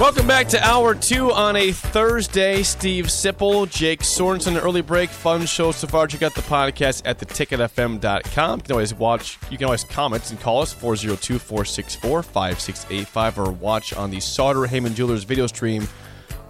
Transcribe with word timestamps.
Welcome 0.00 0.26
back 0.26 0.48
to 0.48 0.60
hour 0.62 0.96
two 0.96 1.30
on 1.30 1.54
a 1.54 1.70
Thursday. 1.70 2.64
Steve 2.64 3.06
Sipple, 3.06 3.70
Jake 3.70 4.00
Sorensen, 4.00 4.60
early 4.60 4.82
break, 4.82 5.08
fun 5.08 5.46
show 5.46 5.70
so 5.70 5.86
far. 5.86 6.08
Check 6.08 6.22
out 6.22 6.34
the 6.34 6.42
podcast 6.42 7.02
at 7.04 7.18
theticketfm.com. 7.18 8.58
You 8.58 8.62
can 8.64 8.72
always 8.72 8.92
watch, 8.92 9.38
you 9.50 9.56
can 9.56 9.66
always 9.66 9.84
comment 9.84 10.28
and 10.30 10.40
call 10.40 10.62
us 10.62 10.72
402 10.72 11.38
464 11.38 12.24
5685 12.24 13.38
or 13.38 13.52
watch 13.52 13.94
on 13.94 14.10
the 14.10 14.18
Sartor 14.18 14.66
Hamann 14.66 14.96
Jewelers 14.96 15.22
video 15.22 15.46
stream 15.46 15.86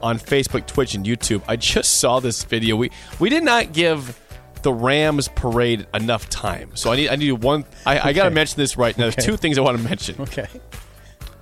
on 0.02 0.18
Facebook, 0.18 0.66
Twitch, 0.66 0.95
and 0.95 1.04
YouTube. 1.04 1.42
I 1.46 1.56
just 1.56 1.98
saw 1.98 2.20
this 2.20 2.45
video. 2.45 2.76
We 2.76 2.90
we 3.20 3.28
did 3.28 3.45
not 3.45 3.72
give 3.74 4.18
the 4.62 4.72
Rams 4.72 5.29
parade 5.29 5.86
enough 5.92 6.30
time. 6.30 6.70
So 6.74 6.90
I 6.90 6.96
need 6.96 7.08
I 7.10 7.16
need 7.16 7.32
one 7.32 7.66
I, 7.84 8.08
I 8.08 8.12
gotta 8.14 8.30
mention 8.30 8.56
this 8.56 8.79
right 8.79 8.96
now. 8.96 9.04
Okay. 9.08 9.16
There's 9.16 9.26
two 9.26 9.36
things 9.36 9.58
I 9.58 9.60
want 9.60 9.76
to 9.76 9.84
mention. 9.84 10.16
Okay. 10.18 10.48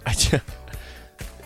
I 0.05 0.15
just, 0.15 0.43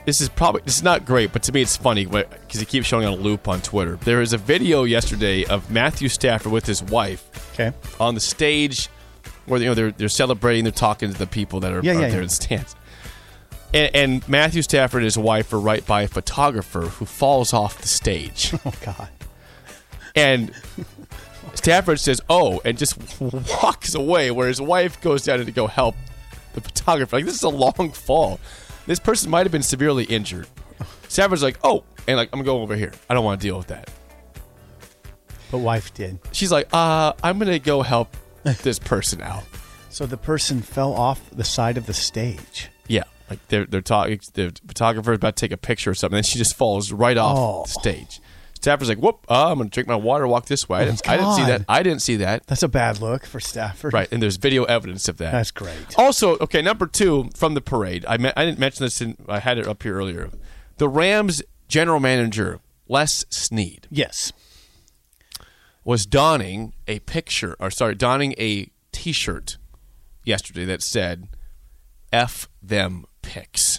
this 0.06 0.20
is 0.22 0.28
probably 0.30 0.62
this 0.64 0.76
is 0.78 0.82
not 0.82 1.04
great, 1.04 1.32
but 1.32 1.42
to 1.44 1.52
me 1.52 1.60
it's 1.62 1.76
funny 1.76 2.06
because 2.06 2.62
it 2.62 2.68
keeps 2.68 2.86
showing 2.86 3.04
on 3.06 3.12
a 3.12 3.16
loop 3.16 3.46
on 3.48 3.60
Twitter. 3.60 3.96
There 3.96 4.22
is 4.22 4.32
a 4.32 4.38
video 4.38 4.84
yesterday 4.84 5.44
of 5.44 5.70
Matthew 5.70 6.08
Stafford 6.08 6.50
with 6.52 6.64
his 6.66 6.82
wife 6.82 7.28
Okay. 7.54 7.76
on 8.00 8.14
the 8.14 8.20
stage 8.20 8.88
where 9.46 9.60
you 9.60 9.66
know 9.66 9.74
they're 9.74 9.90
they're 9.92 10.08
celebrating, 10.08 10.64
they're 10.64 10.72
talking 10.72 11.12
to 11.12 11.18
the 11.18 11.26
people 11.26 11.60
that 11.60 11.72
are, 11.72 11.80
Yeah, 11.82 11.92
are 11.92 11.94
yeah, 11.94 12.00
there 12.02 12.10
yeah. 12.10 12.16
in 12.18 12.22
the 12.24 12.28
stands. 12.30 12.74
And, 13.74 13.94
and 13.94 14.28
Matthew 14.28 14.62
Stafford 14.62 14.98
and 15.02 15.04
his 15.06 15.18
wife 15.18 15.52
are 15.52 15.60
right 15.60 15.84
by 15.86 16.02
a 16.02 16.08
photographer 16.08 16.82
who 16.82 17.04
falls 17.04 17.52
off 17.52 17.78
the 17.82 17.88
stage. 17.88 18.54
Oh 18.64 18.72
God. 18.84 19.08
And 20.14 20.50
Stafford 21.54 22.00
says, 22.00 22.20
"Oh," 22.30 22.60
and 22.64 22.78
just 22.78 22.96
walks 23.62 23.94
away. 23.94 24.30
Where 24.30 24.48
his 24.48 24.60
wife 24.60 25.00
goes 25.00 25.24
down 25.24 25.44
to 25.44 25.50
go 25.52 25.66
help 25.66 25.94
the 26.54 26.60
photographer. 26.60 27.16
Like 27.16 27.24
this 27.26 27.34
is 27.34 27.42
a 27.42 27.48
long 27.48 27.90
fall. 27.92 28.40
This 28.86 28.98
person 29.00 29.30
might 29.30 29.44
have 29.44 29.52
been 29.52 29.62
severely 29.62 30.04
injured. 30.04 30.46
Stafford's 31.08 31.42
like, 31.42 31.58
"Oh," 31.64 31.84
and 32.06 32.16
like 32.16 32.30
I'm 32.32 32.42
going 32.42 32.62
over 32.62 32.76
here. 32.76 32.92
I 33.10 33.14
don't 33.14 33.24
want 33.24 33.40
to 33.40 33.46
deal 33.46 33.56
with 33.58 33.66
that. 33.68 33.90
But 35.50 35.58
wife 35.58 35.94
did. 35.94 36.18
She's 36.32 36.50
like, 36.52 36.68
"Uh, 36.72 37.12
I'm 37.22 37.38
gonna 37.38 37.58
go 37.58 37.82
help 37.82 38.16
this 38.62 38.78
person 38.78 39.20
out." 39.22 39.44
So 39.90 40.06
the 40.06 40.16
person 40.16 40.60
fell 40.62 40.92
off 40.92 41.30
the 41.30 41.44
side 41.44 41.76
of 41.78 41.86
the 41.86 41.94
stage. 41.94 42.68
Yeah, 42.88 43.04
like 43.30 43.38
they're 43.48 43.64
they're 43.66 43.80
talking. 43.80 44.20
The 44.34 44.52
photographer's 44.66 45.16
about 45.16 45.36
to 45.36 45.40
take 45.40 45.52
a 45.52 45.56
picture 45.56 45.90
or 45.90 45.94
something, 45.94 46.18
and 46.18 46.26
she 46.26 46.38
just 46.38 46.56
falls 46.56 46.92
right 46.92 47.16
off 47.16 47.38
Oh. 47.38 47.62
the 47.64 47.68
stage. 47.70 48.20
Stafford's 48.66 48.88
like, 48.88 48.98
"Whoop! 48.98 49.24
Uh, 49.28 49.52
I'm 49.52 49.58
gonna 49.58 49.70
drink 49.70 49.88
my 49.88 49.94
water, 49.94 50.26
walk 50.26 50.46
this 50.46 50.68
way." 50.68 50.80
I 50.80 50.84
didn't, 50.86 51.08
I 51.08 51.16
didn't 51.16 51.34
see 51.34 51.44
that. 51.44 51.64
I 51.68 51.82
didn't 51.84 52.02
see 52.02 52.16
that. 52.16 52.46
That's 52.48 52.64
a 52.64 52.68
bad 52.68 53.00
look 53.00 53.24
for 53.24 53.38
Stafford. 53.38 53.92
Right, 53.92 54.08
and 54.10 54.20
there's 54.20 54.38
video 54.38 54.64
evidence 54.64 55.08
of 55.08 55.18
that. 55.18 55.30
That's 55.30 55.52
great. 55.52 55.76
Also, 55.96 56.36
okay, 56.38 56.62
number 56.62 56.88
two 56.88 57.30
from 57.36 57.54
the 57.54 57.60
parade. 57.60 58.04
I 58.08 58.16
me- 58.16 58.32
I 58.36 58.44
didn't 58.44 58.58
mention 58.58 58.84
this. 58.84 59.00
In, 59.00 59.16
I 59.28 59.38
had 59.38 59.56
it 59.58 59.68
up 59.68 59.84
here 59.84 59.94
earlier. 59.94 60.30
The 60.78 60.88
Rams 60.88 61.42
general 61.68 62.00
manager 62.00 62.58
Les 62.88 63.24
Snead 63.30 63.86
Yes. 63.88 64.32
was 65.84 66.04
donning 66.04 66.72
a 66.88 66.98
picture, 67.00 67.54
or 67.60 67.70
sorry, 67.70 67.94
donning 67.94 68.34
a 68.36 68.68
T-shirt 68.90 69.58
yesterday 70.24 70.64
that 70.64 70.82
said 70.82 71.28
"F 72.12 72.48
them 72.60 73.04
picks," 73.22 73.75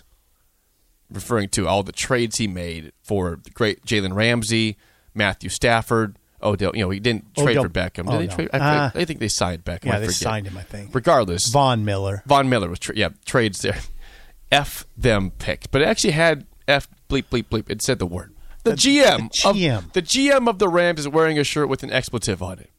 referring 1.11 1.49
to 1.49 1.67
all 1.67 1.83
the 1.83 1.91
trades 1.91 2.37
he 2.37 2.47
made 2.47 2.91
for 3.03 3.39
the 3.43 3.49
great 3.49 3.85
Jalen 3.85 4.13
Ramsey, 4.15 4.77
Matthew 5.13 5.49
Stafford. 5.49 6.17
Odell, 6.43 6.71
you 6.75 6.81
know, 6.81 6.89
he 6.91 6.99
didn't 6.99 7.33
trade 7.35 7.57
Odell- 7.57 7.63
for 7.63 7.69
Beckham. 7.69 8.05
Did 8.05 8.07
oh, 8.09 8.17
they 8.19 8.27
no. 8.27 8.35
trade? 8.35 8.49
I, 8.53 8.59
Ah. 8.61 8.91
I 8.93 9.05
think 9.05 9.19
they 9.19 9.27
signed 9.27 9.65
Beckham. 9.65 9.85
Yeah, 9.85 9.95
I 9.95 9.99
they 9.99 10.05
forget. 10.05 10.19
signed 10.19 10.45
him, 10.47 10.55
I 10.57 10.61
think. 10.61 10.93
Regardless, 10.93 11.47
Von 11.49 11.83
Miller. 11.83 12.21
Von 12.27 12.47
Miller 12.47 12.69
was 12.69 12.77
tra- 12.79 12.95
yeah 12.95 13.09
trades 13.25 13.61
there. 13.63 13.77
F 14.51 14.85
them 14.95 15.31
picked, 15.31 15.71
but 15.71 15.81
it 15.81 15.85
actually 15.87 16.11
had 16.11 16.45
F 16.67 16.87
bleep 17.09 17.25
bleep 17.31 17.45
bleep. 17.45 17.69
It 17.69 17.81
said 17.81 17.97
the 17.99 18.05
word. 18.05 18.33
The, 18.63 18.73
GM, 18.73 19.31
the 19.31 19.49
GM. 19.59 19.77
of 19.77 19.93
the 19.93 20.01
GM 20.01 20.47
of 20.49 20.59
the 20.59 20.67
Rams 20.69 20.99
is 20.99 21.07
wearing 21.07 21.39
a 21.39 21.43
shirt 21.43 21.69
with 21.69 21.83
an 21.83 21.91
expletive 21.91 22.41
on 22.43 22.59
it. 22.59 22.69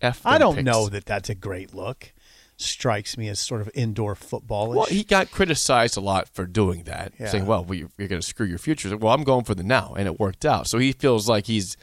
F. 0.00 0.20
I 0.24 0.32
them 0.34 0.40
don't 0.40 0.54
picks. 0.56 0.64
know 0.66 0.88
that 0.88 1.06
that's 1.06 1.28
a 1.28 1.34
great 1.34 1.74
look. 1.74 2.12
Strikes 2.60 3.16
me 3.16 3.28
as 3.28 3.38
sort 3.38 3.60
of 3.60 3.70
indoor 3.72 4.16
footballish. 4.16 4.74
Well, 4.74 4.86
he 4.86 5.04
got 5.04 5.30
criticized 5.30 5.96
a 5.96 6.00
lot 6.00 6.28
for 6.28 6.44
doing 6.44 6.82
that, 6.84 7.12
Yeah. 7.18 7.28
saying, 7.28 7.46
"Well, 7.46 7.64
we, 7.64 7.86
you're 7.96 8.08
going 8.08 8.20
to 8.20 8.26
screw 8.26 8.46
your 8.46 8.58
future." 8.58 8.96
Well, 8.96 9.14
I'm 9.14 9.22
going 9.22 9.44
for 9.44 9.54
the 9.54 9.62
now, 9.62 9.94
and 9.96 10.08
it 10.08 10.18
worked 10.18 10.44
out. 10.44 10.66
So 10.66 10.78
he 10.78 10.90
feels 10.92 11.28
like 11.28 11.46
he's 11.46 11.76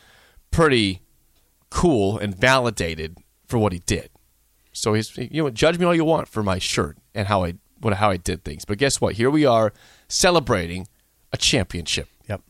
pretty 0.51 0.99
cool 1.69 2.17
and 2.19 2.35
validated 2.35 3.17
for 3.47 3.57
what 3.57 3.71
he 3.71 3.79
did. 3.79 4.09
So 4.73 4.93
he's, 4.95 5.17
you 5.17 5.43
know, 5.43 5.49
judge 5.49 5.79
me 5.79 5.85
all 5.85 5.95
you 5.95 6.03
want 6.03 6.27
for 6.27 6.43
my 6.43 6.59
shirt 6.59 6.97
and 7.13 7.27
how 7.29 7.45
I 7.45 7.53
what 7.79 7.93
how 7.93 8.09
I 8.09 8.17
did 8.17 8.43
things, 8.43 8.65
but 8.65 8.77
guess 8.77 8.99
what? 8.99 9.15
Here 9.15 9.29
we 9.29 9.45
are 9.45 9.71
celebrating 10.09 10.87
a 11.31 11.37
championship. 11.37 12.09
Yep. 12.27 12.41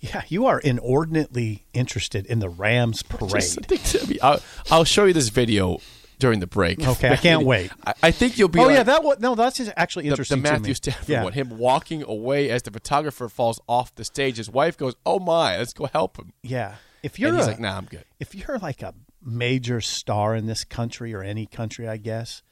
Yeah, 0.00 0.22
you 0.28 0.46
are 0.46 0.60
inordinately 0.60 1.64
interested 1.72 2.26
in 2.26 2.38
the 2.38 2.48
Rams 2.48 3.02
parade. 3.02 3.30
Just 3.32 3.60
think 3.62 3.82
to 3.84 4.06
me- 4.06 4.20
I'll, 4.20 4.40
I'll 4.70 4.84
show 4.84 5.04
you 5.06 5.12
this 5.12 5.28
video 5.30 5.78
during 6.18 6.40
the 6.40 6.46
break. 6.46 6.86
Okay, 6.86 7.10
I 7.10 7.16
can't 7.16 7.44
wait. 7.46 7.70
I, 7.86 7.94
I 8.04 8.10
think 8.10 8.38
you'll 8.38 8.48
be. 8.48 8.58
oh 8.60 8.64
like- 8.64 8.76
yeah, 8.76 8.82
that 8.84 9.02
was 9.04 9.18
no, 9.20 9.34
that's 9.34 9.56
just 9.58 9.72
actually 9.76 10.04
the, 10.04 10.08
the 10.10 10.12
interesting. 10.14 10.42
to 10.42 10.50
Matthew. 10.52 10.74
Stafford 10.74 11.08
yeah. 11.08 11.24
one, 11.24 11.32
him 11.32 11.50
walking 11.58 12.02
away 12.02 12.50
as 12.50 12.62
the 12.62 12.70
photographer 12.70 13.28
falls 13.28 13.60
off 13.68 13.94
the 13.94 14.04
stage. 14.04 14.36
His 14.36 14.50
wife 14.50 14.76
goes, 14.76 14.94
"Oh 15.06 15.18
my, 15.18 15.56
let's 15.58 15.72
go 15.72 15.86
help 15.86 16.16
him." 16.18 16.32
Yeah, 16.42 16.76
if 17.02 17.18
you're 17.18 17.34
a- 17.34 17.46
like, 17.46 17.60
"Nah, 17.60 17.76
I'm 17.76 17.86
good." 17.86 18.04
if 18.20 18.34
you're 18.34 18.58
like 18.58 18.82
a 18.82 18.94
major 19.24 19.80
star 19.80 20.34
in 20.34 20.46
this 20.46 20.64
country 20.64 21.12
or 21.14 21.22
any 21.22 21.46
country, 21.46 21.88
I 21.88 21.96
guess 21.96 22.42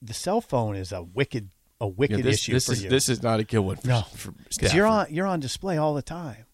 the 0.00 0.14
cell 0.14 0.40
phone 0.40 0.76
is 0.76 0.92
a 0.92 1.02
wicked 1.02 1.50
a 1.80 1.86
Yeah, 1.86 1.92
wicked 1.96 2.22
this 2.24 2.36
issue 2.36 2.52
this 2.52 2.66
for 2.66 2.72
is 2.72 2.84
you. 2.84 2.90
this 2.90 3.08
is 3.08 3.22
not 3.22 3.40
a 3.40 3.44
good 3.44 3.60
one. 3.60 3.76
For, 3.76 3.88
no, 3.88 4.04
because 4.48 4.72
you're 4.74 4.86
on 4.86 5.06
you're 5.10 5.26
on 5.26 5.40
display 5.40 5.76
all 5.76 5.94
the 5.94 6.02
time. 6.02 6.46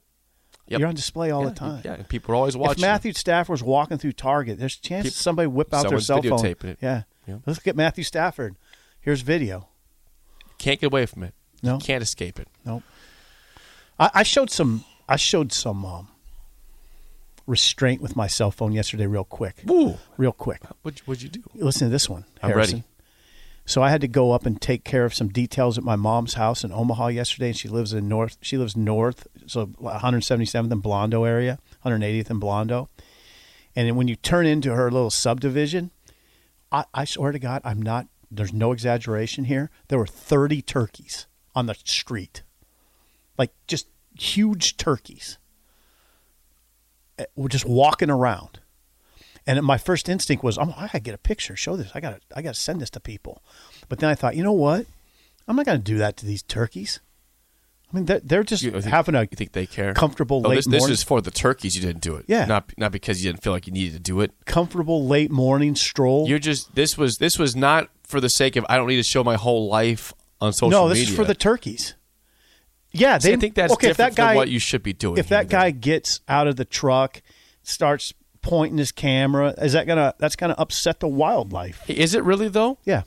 Yep. 0.70 0.78
You're 0.78 0.88
on 0.88 0.94
display 0.94 1.32
all 1.32 1.42
yeah, 1.42 1.48
the 1.48 1.54
time. 1.56 1.82
Yeah, 1.84 1.94
and 1.94 2.08
people 2.08 2.32
are 2.32 2.36
always 2.36 2.56
watching. 2.56 2.74
If 2.74 2.80
Matthew 2.80 3.12
Stafford 3.12 3.50
was 3.50 3.62
walking 3.62 3.98
through 3.98 4.12
Target, 4.12 4.58
there's 4.58 4.76
a 4.76 4.80
chance 4.80 5.06
Peop- 5.06 5.14
somebody 5.14 5.48
whip 5.48 5.74
out 5.74 5.88
their 5.88 5.98
cell 5.98 6.22
phone. 6.22 6.46
it. 6.46 6.78
Yeah. 6.80 7.02
Let's 7.44 7.58
get 7.58 7.74
Matthew 7.76 8.04
Stafford. 8.04 8.56
Here's 9.00 9.22
video. 9.22 9.68
can't 10.58 10.80
get 10.80 10.86
away 10.86 11.06
from 11.06 11.24
it. 11.24 11.34
No. 11.62 11.74
You 11.74 11.80
can't 11.80 12.02
escape 12.02 12.38
it. 12.38 12.48
Nope. 12.64 12.84
I, 13.98 14.10
I 14.14 14.22
showed 14.22 14.50
some. 14.50 14.84
I 15.08 15.16
showed 15.16 15.52
some 15.52 15.84
um, 15.84 16.08
restraint 17.48 18.00
with 18.00 18.14
my 18.14 18.28
cell 18.28 18.52
phone 18.52 18.72
yesterday, 18.72 19.06
real 19.06 19.24
quick. 19.24 19.56
Ooh, 19.68 19.96
Real 20.16 20.32
quick. 20.32 20.62
what'd, 20.82 21.00
what'd 21.00 21.22
you 21.22 21.28
do? 21.28 21.42
Listen 21.54 21.88
to 21.88 21.90
this 21.90 22.08
one. 22.08 22.24
I'm 22.42 22.56
ready. 22.56 22.84
So 23.70 23.84
I 23.84 23.90
had 23.90 24.00
to 24.00 24.08
go 24.08 24.32
up 24.32 24.46
and 24.46 24.60
take 24.60 24.82
care 24.82 25.04
of 25.04 25.14
some 25.14 25.28
details 25.28 25.78
at 25.78 25.84
my 25.84 25.94
mom's 25.94 26.34
house 26.34 26.64
in 26.64 26.72
Omaha 26.72 27.06
yesterday, 27.06 27.50
and 27.50 27.56
she 27.56 27.68
lives 27.68 27.92
in 27.92 28.08
north. 28.08 28.36
She 28.42 28.58
lives 28.58 28.76
north, 28.76 29.28
so 29.46 29.66
177th 29.66 30.72
and 30.72 30.82
Blondo 30.82 31.24
area, 31.24 31.60
180th 31.86 32.30
and 32.30 32.40
Blondo. 32.40 32.88
And 33.76 33.96
when 33.96 34.08
you 34.08 34.16
turn 34.16 34.44
into 34.44 34.74
her 34.74 34.90
little 34.90 35.08
subdivision, 35.08 35.92
I, 36.72 36.84
I 36.92 37.04
swear 37.04 37.30
to 37.30 37.38
God, 37.38 37.62
I'm 37.62 37.80
not. 37.80 38.08
There's 38.28 38.52
no 38.52 38.72
exaggeration 38.72 39.44
here. 39.44 39.70
There 39.86 40.00
were 40.00 40.06
30 40.08 40.62
turkeys 40.62 41.28
on 41.54 41.66
the 41.66 41.76
street, 41.84 42.42
like 43.38 43.52
just 43.68 43.86
huge 44.18 44.78
turkeys. 44.78 45.38
Eh, 47.20 47.26
we're 47.36 47.46
just 47.46 47.66
walking 47.66 48.10
around. 48.10 48.58
And 49.46 49.62
my 49.62 49.78
first 49.78 50.08
instinct 50.08 50.44
was, 50.44 50.58
oh, 50.58 50.74
I 50.76 50.86
gotta 50.86 51.00
get 51.00 51.14
a 51.14 51.18
picture, 51.18 51.56
show 51.56 51.76
this. 51.76 51.90
I 51.94 52.00
gotta, 52.00 52.20
I 52.34 52.42
gotta 52.42 52.54
send 52.54 52.80
this 52.80 52.90
to 52.90 53.00
people. 53.00 53.42
But 53.88 53.98
then 53.98 54.10
I 54.10 54.14
thought, 54.14 54.36
you 54.36 54.42
know 54.42 54.52
what? 54.52 54.86
I'm 55.48 55.56
not 55.56 55.66
gonna 55.66 55.78
do 55.78 55.98
that 55.98 56.16
to 56.18 56.26
these 56.26 56.42
turkeys. 56.42 57.00
I 57.92 57.96
mean, 57.96 58.04
they're, 58.04 58.20
they're 58.20 58.44
just 58.44 58.62
You 58.62 58.70
think, 58.70 58.84
having 58.84 59.14
a 59.16 59.22
you 59.22 59.28
think 59.34 59.52
they 59.52 59.66
care? 59.66 59.94
comfortable 59.94 60.42
Oh, 60.44 60.48
late 60.48 60.56
this, 60.56 60.66
this 60.66 60.80
morning, 60.80 60.92
is 60.92 61.02
for 61.02 61.20
the 61.20 61.32
turkeys. 61.32 61.74
You 61.74 61.82
didn't 61.82 62.02
do 62.02 62.14
it. 62.14 62.24
Yeah. 62.28 62.44
Not 62.44 62.72
not 62.76 62.92
because 62.92 63.24
you 63.24 63.32
didn't 63.32 63.42
feel 63.42 63.52
like 63.52 63.66
you 63.66 63.72
needed 63.72 63.94
to 63.94 63.98
do 64.00 64.20
it. 64.20 64.32
comfortable 64.44 65.06
late 65.06 65.30
morning 65.32 65.74
stroll. 65.74 66.28
You're 66.28 66.38
just 66.38 66.74
this 66.76 66.96
was 66.96 67.18
this 67.18 67.36
was 67.38 67.56
not 67.56 67.88
for 68.04 68.20
the 68.20 68.28
sake 68.28 68.54
of 68.54 68.64
I 68.68 68.76
don't 68.76 68.86
need 68.86 68.96
to 68.96 69.02
show 69.02 69.24
my 69.24 69.34
whole 69.36 69.68
life 69.68 70.12
on 70.40 70.52
social 70.52 70.68
media. 70.68 70.78
no, 70.80 70.88
this 70.88 70.98
media. 70.98 71.10
is 71.10 71.16
for 71.16 71.24
the 71.24 71.34
turkeys. 71.34 71.94
Yeah, 72.92 73.18
See, 73.18 73.30
they 73.30 73.34
I 73.34 73.38
think 73.38 73.54
that's 73.54 73.72
okay. 73.72 73.90
If 73.90 73.96
different 73.96 74.16
that 74.16 74.22
guy, 74.22 74.28
from 74.30 74.36
what 74.36 74.48
you 74.48 74.58
should 74.58 74.82
be 74.82 74.92
doing. 74.92 75.18
if 75.18 75.28
here 75.28 75.38
that 75.38 75.48
guy 75.48 75.70
gets 75.70 76.20
out 76.28 76.46
of 76.46 76.56
the 76.56 76.64
truck, 76.64 77.22
starts 77.62 78.12
pointing 78.42 78.78
his 78.78 78.92
camera. 78.92 79.54
Is 79.58 79.72
that 79.72 79.86
gonna? 79.86 80.14
That's 80.18 80.36
gonna 80.36 80.54
upset 80.58 81.00
the 81.00 81.08
wildlife. 81.08 81.88
Is 81.88 82.14
it 82.14 82.22
really 82.24 82.48
though? 82.48 82.78
Yeah. 82.84 83.02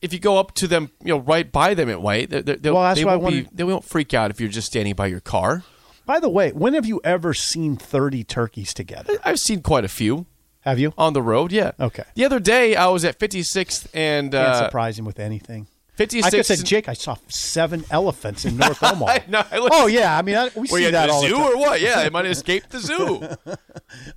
If 0.00 0.12
you 0.12 0.18
go 0.18 0.36
up 0.38 0.52
to 0.54 0.66
them, 0.66 0.90
you 1.04 1.14
know, 1.14 1.18
right 1.20 1.50
by 1.50 1.74
them 1.74 1.88
at 1.88 2.02
way, 2.02 2.26
they, 2.26 2.40
they, 2.42 2.70
Well, 2.72 2.82
that's 2.82 2.98
they 2.98 3.04
why 3.04 3.14
won't 3.14 3.32
be, 3.32 3.42
wanted- 3.42 3.56
they 3.56 3.64
won't 3.64 3.84
freak 3.84 4.12
out 4.12 4.30
if 4.32 4.40
you're 4.40 4.48
just 4.48 4.66
standing 4.66 4.94
by 4.94 5.06
your 5.06 5.20
car. 5.20 5.62
By 6.06 6.18
the 6.18 6.28
way, 6.28 6.50
when 6.50 6.74
have 6.74 6.84
you 6.86 7.00
ever 7.04 7.32
seen 7.34 7.76
thirty 7.76 8.24
turkeys 8.24 8.74
together? 8.74 9.18
I've 9.24 9.38
seen 9.38 9.62
quite 9.62 9.84
a 9.84 9.88
few 9.88 10.26
Have 10.62 10.80
you? 10.80 10.92
on 10.98 11.12
the 11.12 11.22
road. 11.22 11.52
Yeah. 11.52 11.70
Okay. 11.78 12.02
The 12.16 12.24
other 12.24 12.40
day, 12.40 12.74
I 12.74 12.88
was 12.88 13.04
at 13.04 13.20
56th 13.20 13.86
and 13.94 14.32
Can't 14.32 14.48
uh, 14.48 14.64
surprise 14.64 14.98
him 14.98 15.04
with 15.04 15.20
anything. 15.20 15.68
56th. 15.98 16.22
Like 16.22 16.34
I 16.34 16.42
said, 16.42 16.64
Jake, 16.64 16.88
I 16.88 16.94
saw 16.94 17.16
seven 17.28 17.84
elephants 17.90 18.44
in 18.46 18.56
North 18.56 18.82
Omaha. 18.82 19.18
Was- 19.28 19.68
oh 19.72 19.86
yeah, 19.86 20.16
I 20.16 20.22
mean 20.22 20.36
I, 20.36 20.48
we 20.54 20.62
Were 20.62 20.66
see 20.66 20.80
you 20.82 20.86
at 20.88 20.92
that 20.92 21.06
the 21.08 21.12
all 21.12 21.22
zoo 21.22 21.28
the 21.28 21.34
time. 21.34 21.46
or 21.46 21.56
what? 21.58 21.80
Yeah, 21.80 22.02
they 22.02 22.10
might 22.10 22.24
have 22.24 22.32
escaped 22.38 22.70
the 22.70 22.78
zoo. 22.80 23.22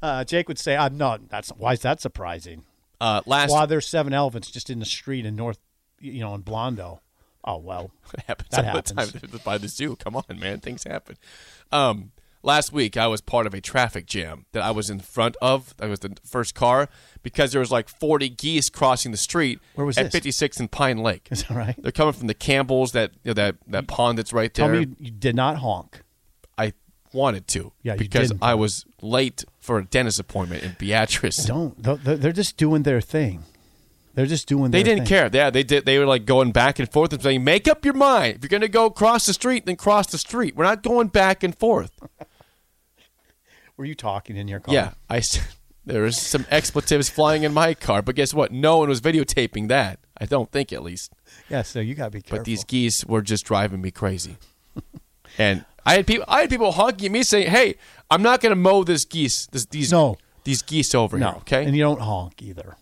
Uh, 0.01 0.23
Jake 0.23 0.47
would 0.47 0.57
say, 0.59 0.75
"I'm 0.77 0.97
not. 0.97 1.27
That's 1.29 1.49
why 1.49 1.73
is 1.73 1.81
that 1.81 1.99
surprising? 2.01 2.63
Uh, 3.01 3.21
last 3.25 3.51
Why 3.51 3.65
there's 3.65 3.87
seven 3.87 4.13
elephants 4.13 4.49
just 4.49 4.69
in 4.69 4.79
the 4.79 4.85
street 4.85 5.25
in 5.25 5.35
North, 5.35 5.59
you 5.99 6.21
know, 6.21 6.33
in 6.33 6.43
Blondo? 6.43 6.99
Oh 7.43 7.57
well, 7.57 7.91
happens 8.27 8.49
That 8.51 8.59
all 8.65 8.71
happens. 8.81 9.11
the 9.11 9.27
time 9.27 9.41
by 9.43 9.57
the 9.57 9.67
zoo. 9.67 9.97
Come 9.97 10.15
on, 10.15 10.23
man, 10.39 10.61
things 10.61 10.85
happen. 10.85 11.17
Um, 11.73 12.11
last 12.45 12.71
week 12.71 12.95
I 12.95 13.07
was 13.07 13.19
part 13.21 13.47
of 13.47 13.53
a 13.53 13.59
traffic 13.61 14.05
jam 14.05 14.45
that 14.53 14.63
I 14.63 14.71
was 14.71 14.89
in 14.89 14.99
front 14.99 15.35
of. 15.41 15.73
I 15.79 15.87
was 15.87 15.99
the 15.99 16.15
first 16.25 16.55
car 16.55 16.87
because 17.23 17.51
there 17.51 17.59
was 17.59 17.71
like 17.71 17.89
40 17.89 18.29
geese 18.29 18.69
crossing 18.69 19.11
the 19.11 19.17
street 19.17 19.59
Where 19.73 19.85
was 19.85 19.97
at 19.97 20.11
this? 20.11 20.21
56th 20.21 20.59
and 20.59 20.71
Pine 20.71 20.99
Lake. 20.99 21.27
is 21.31 21.43
that 21.43 21.55
right? 21.55 21.75
They're 21.77 21.91
coming 21.91 22.13
from 22.13 22.27
the 22.27 22.33
Campbells, 22.33 22.91
that 22.93 23.11
you 23.23 23.29
know, 23.29 23.33
that 23.33 23.55
that 23.67 23.87
pond 23.87 24.17
that's 24.17 24.31
right 24.31 24.53
Tell 24.53 24.67
there. 24.67 24.81
me 24.81 24.87
you, 24.87 24.95
you 24.99 25.11
did 25.11 25.35
not 25.35 25.57
honk. 25.57 26.01
I 26.57 26.73
wanted 27.11 27.47
to, 27.49 27.71
Yeah, 27.81 27.95
because 27.95 28.29
didn't. 28.29 28.43
I 28.43 28.53
was 28.55 28.85
late 29.01 29.43
for 29.59 29.79
a 29.79 29.85
dentist 29.85 30.19
appointment 30.19 30.63
in 30.63 30.75
Beatrice. 30.77 31.37
Don't. 31.45 31.81
They're, 31.81 32.15
they're 32.17 32.31
just 32.31 32.57
doing 32.57 32.83
their 32.83 33.01
thing. 33.01 33.43
They're 34.13 34.25
just 34.25 34.47
doing. 34.47 34.71
They 34.71 34.81
didn't 34.83 34.99
thing. 34.99 35.07
care. 35.07 35.29
Yeah, 35.33 35.49
they 35.49 35.63
did. 35.63 35.85
They 35.85 35.99
were 35.99 36.05
like 36.05 36.23
going 36.25 36.53
back 36.53 36.79
and 36.79 36.89
forth 36.89 37.11
and 37.11 37.21
saying, 37.21 37.43
"Make 37.43 37.67
up 37.67 37.83
your 37.83 37.93
mind. 37.93 38.37
If 38.37 38.43
you're 38.43 38.49
going 38.49 38.61
to 38.61 38.69
go 38.69 38.85
across 38.85 39.25
the 39.25 39.33
street, 39.33 39.65
then 39.65 39.75
cross 39.75 40.07
the 40.07 40.17
street. 40.17 40.55
We're 40.55 40.63
not 40.63 40.83
going 40.83 41.07
back 41.09 41.43
and 41.43 41.53
forth." 41.57 41.91
Were 43.77 43.85
you 43.85 43.95
talking 43.95 44.37
in 44.37 44.47
your 44.47 44.59
car? 44.59 44.73
Yeah, 44.73 44.93
I. 45.09 45.21
there 45.85 46.01
was 46.03 46.17
some 46.17 46.45
expletives 46.49 47.09
flying 47.09 47.43
in 47.43 47.53
my 47.53 47.73
car, 47.73 48.01
but 48.01 48.15
guess 48.15 48.33
what? 48.33 48.51
No 48.51 48.77
one 48.77 48.89
was 48.89 49.01
videotaping 49.01 49.67
that. 49.67 49.99
I 50.17 50.25
don't 50.25 50.49
think, 50.51 50.71
at 50.71 50.81
least. 50.81 51.11
Yeah. 51.49 51.61
So 51.61 51.79
you 51.81 51.93
got 51.93 52.05
to 52.05 52.11
be 52.11 52.21
careful. 52.21 52.37
But 52.39 52.45
these 52.45 52.63
geese 52.63 53.03
were 53.05 53.21
just 53.21 53.45
driving 53.45 53.81
me 53.81 53.91
crazy. 53.91 54.37
and 55.37 55.65
I 55.85 55.95
had 55.95 56.07
people, 56.07 56.25
I 56.27 56.41
had 56.41 56.49
people 56.49 56.71
honking 56.71 57.07
at 57.07 57.11
me 57.11 57.23
saying, 57.23 57.49
"Hey, 57.51 57.75
I'm 58.09 58.21
not 58.21 58.39
going 58.41 58.51
to 58.51 58.55
mow 58.55 58.83
this 58.83 59.03
geese, 59.05 59.47
this, 59.47 59.65
these 59.65 59.91
No. 59.91 60.17
these 60.45 60.61
geese 60.61 60.95
over 60.95 61.17
no. 61.17 61.27
here." 61.31 61.35
Okay, 61.39 61.65
And 61.65 61.75
you 61.75 61.83
don't 61.83 61.99
honk 62.01 62.41
either. 62.41 62.77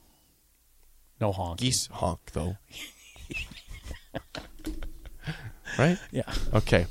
No 1.19 1.31
honk. 1.31 1.59
geese 1.59 1.87
honk 1.91 2.19
though. 2.33 2.57
right? 5.79 5.97
Yeah. 6.11 6.23
Okay. 6.53 6.81
All 6.81 6.87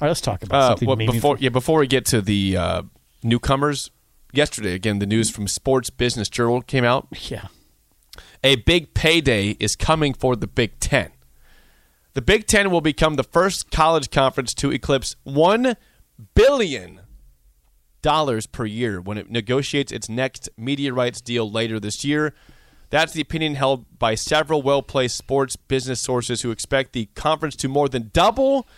right. 0.00 0.08
Let's 0.08 0.20
talk 0.20 0.42
about 0.42 0.62
Uh, 0.62 0.68
something 0.68 0.86
well, 0.88 0.96
before 0.96 1.36
yeah, 1.38 1.48
before 1.48 1.80
we 1.80 1.86
get 1.86 2.04
to 2.06 2.20
the 2.20 2.56
uh, 2.56 2.82
newcomers, 3.24 3.90
yesterday 4.32 4.74
again 4.74 5.00
the 5.00 5.06
news 5.06 5.30
from 5.30 5.48
Sports 5.48 5.90
Business 5.90 6.28
Journal 6.28 6.62
came 6.62 6.84
out. 6.84 7.08
yeah. 7.30 7.48
A 8.44 8.56
big 8.56 8.94
payday 8.94 9.56
is 9.58 9.74
coming 9.74 10.14
for 10.14 10.36
the 10.36 10.46
Big 10.46 10.78
Ten. 10.78 11.10
The 12.12 12.22
Big 12.22 12.46
Ten 12.46 12.70
will 12.70 12.80
become 12.80 13.16
the 13.16 13.24
first 13.24 13.72
college 13.72 14.10
conference 14.10 14.54
to 14.54 14.70
eclipse 14.70 15.16
one 15.24 15.76
billion 16.36 17.00
dollars 18.02 18.46
per 18.46 18.66
year 18.66 19.00
when 19.00 19.18
it 19.18 19.30
negotiates 19.30 19.90
its 19.90 20.08
next 20.08 20.48
media 20.56 20.92
rights 20.92 21.20
deal 21.20 21.50
later 21.50 21.80
this 21.80 22.04
year. 22.04 22.34
That's 22.90 23.14
the 23.14 23.22
opinion 23.22 23.54
held 23.56 23.98
by 23.98 24.14
several 24.14 24.62
well-placed 24.62 25.16
sports 25.16 25.56
business 25.56 26.00
sources 26.00 26.42
who 26.42 26.52
expect 26.52 26.92
the 26.92 27.06
conference 27.14 27.56
to 27.56 27.68
more 27.68 27.88
than 27.88 28.10
double 28.12 28.68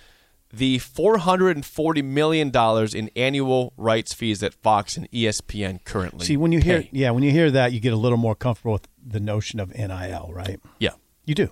the 0.52 0.78
$440 0.78 2.04
million 2.04 2.52
in 2.94 3.10
annual 3.16 3.72
rights 3.76 4.14
fees 4.14 4.40
that 4.40 4.54
Fox 4.54 4.96
and 4.96 5.10
ESPN 5.10 5.84
currently 5.84 6.25
See, 6.25 6.37
when 6.37 6.52
you 6.52 6.60
hear 6.60 6.84
yeah, 6.93 7.10
when 7.10 7.22
you 7.22 7.31
hear 7.31 7.50
that, 7.50 7.72
you 7.72 7.81
get 7.81 7.93
a 7.93 7.96
little 7.96 8.19
more 8.19 8.34
comfortable 8.34 8.75
with 8.75 8.88
the 9.04 9.20
notion 9.20 9.60
of 9.60 9.75
NIL, 9.75 10.31
right? 10.32 10.60
Yeah. 10.78 10.93
You 11.25 11.34
do. 11.34 11.50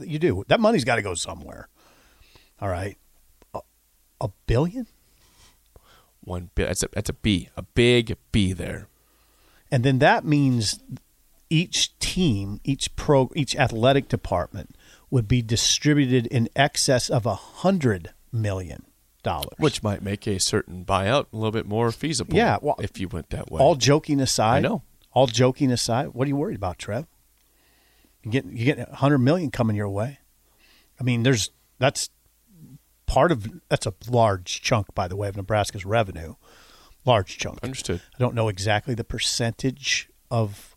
You 0.00 0.18
do. 0.18 0.44
That 0.48 0.60
money's 0.60 0.84
got 0.84 0.96
to 0.96 1.02
go 1.02 1.14
somewhere. 1.14 1.68
All 2.60 2.68
right. 2.68 2.98
A, 3.54 3.60
a 4.20 4.28
billion? 4.46 4.86
One 6.20 6.50
that's 6.54 6.82
a 6.82 6.88
that's 6.92 7.10
a 7.10 7.14
B, 7.14 7.50
a 7.56 7.62
big 7.62 8.16
B 8.32 8.52
there. 8.52 8.88
And 9.70 9.84
then 9.84 9.98
that 9.98 10.24
means 10.24 10.80
each 11.50 11.98
team, 11.98 12.60
each 12.64 12.94
pro, 12.96 13.30
each 13.34 13.54
athletic 13.56 14.08
department 14.08 14.76
would 15.10 15.28
be 15.28 15.42
distributed 15.42 16.26
in 16.26 16.48
excess 16.56 17.08
of 17.08 17.26
a 17.26 17.34
hundred 17.34 18.12
million 18.32 18.84
dollars. 19.22 19.54
Which 19.58 19.82
might 19.82 20.02
make 20.02 20.26
a 20.26 20.38
certain 20.38 20.84
buyout 20.84 21.26
a 21.32 21.36
little 21.36 21.52
bit 21.52 21.66
more 21.66 21.90
feasible. 21.90 22.34
Yeah, 22.36 22.58
well, 22.60 22.76
if 22.78 22.98
you 23.00 23.08
went 23.08 23.30
that 23.30 23.50
way. 23.50 23.60
all 23.60 23.74
joking 23.74 24.20
aside, 24.20 24.58
I 24.58 24.68
know. 24.68 24.82
All 25.12 25.26
joking 25.26 25.70
aside, 25.70 26.08
what 26.08 26.26
are 26.26 26.28
you 26.28 26.36
worried 26.36 26.56
about, 26.56 26.78
Trev? 26.78 27.06
You 28.22 28.30
get 28.30 28.44
you 28.46 28.64
get 28.64 28.78
a 28.78 28.96
hundred 28.96 29.18
million 29.18 29.50
coming 29.50 29.76
your 29.76 29.88
way. 29.88 30.18
I 31.00 31.02
mean, 31.02 31.22
there's 31.22 31.50
that's 31.78 32.10
part 33.06 33.32
of 33.32 33.60
that's 33.68 33.86
a 33.86 33.94
large 34.08 34.62
chunk, 34.62 34.94
by 34.94 35.08
the 35.08 35.16
way, 35.16 35.28
of 35.28 35.36
Nebraska's 35.36 35.84
revenue. 35.84 36.34
Large 37.04 37.38
chunk. 37.38 37.58
Understood. 37.62 38.00
I 38.14 38.18
don't 38.18 38.34
know 38.34 38.48
exactly 38.48 38.94
the 38.94 39.04
percentage 39.04 40.08
of 40.30 40.74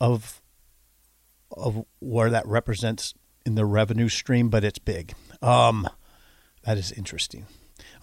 of 0.00 0.40
of 1.56 1.84
where 1.98 2.30
that 2.30 2.46
represents 2.46 3.14
in 3.46 3.54
the 3.54 3.64
revenue 3.64 4.08
stream, 4.08 4.48
but 4.48 4.64
it's 4.64 4.78
big. 4.78 5.14
Um, 5.42 5.88
that 6.64 6.78
is 6.78 6.92
interesting. 6.92 7.46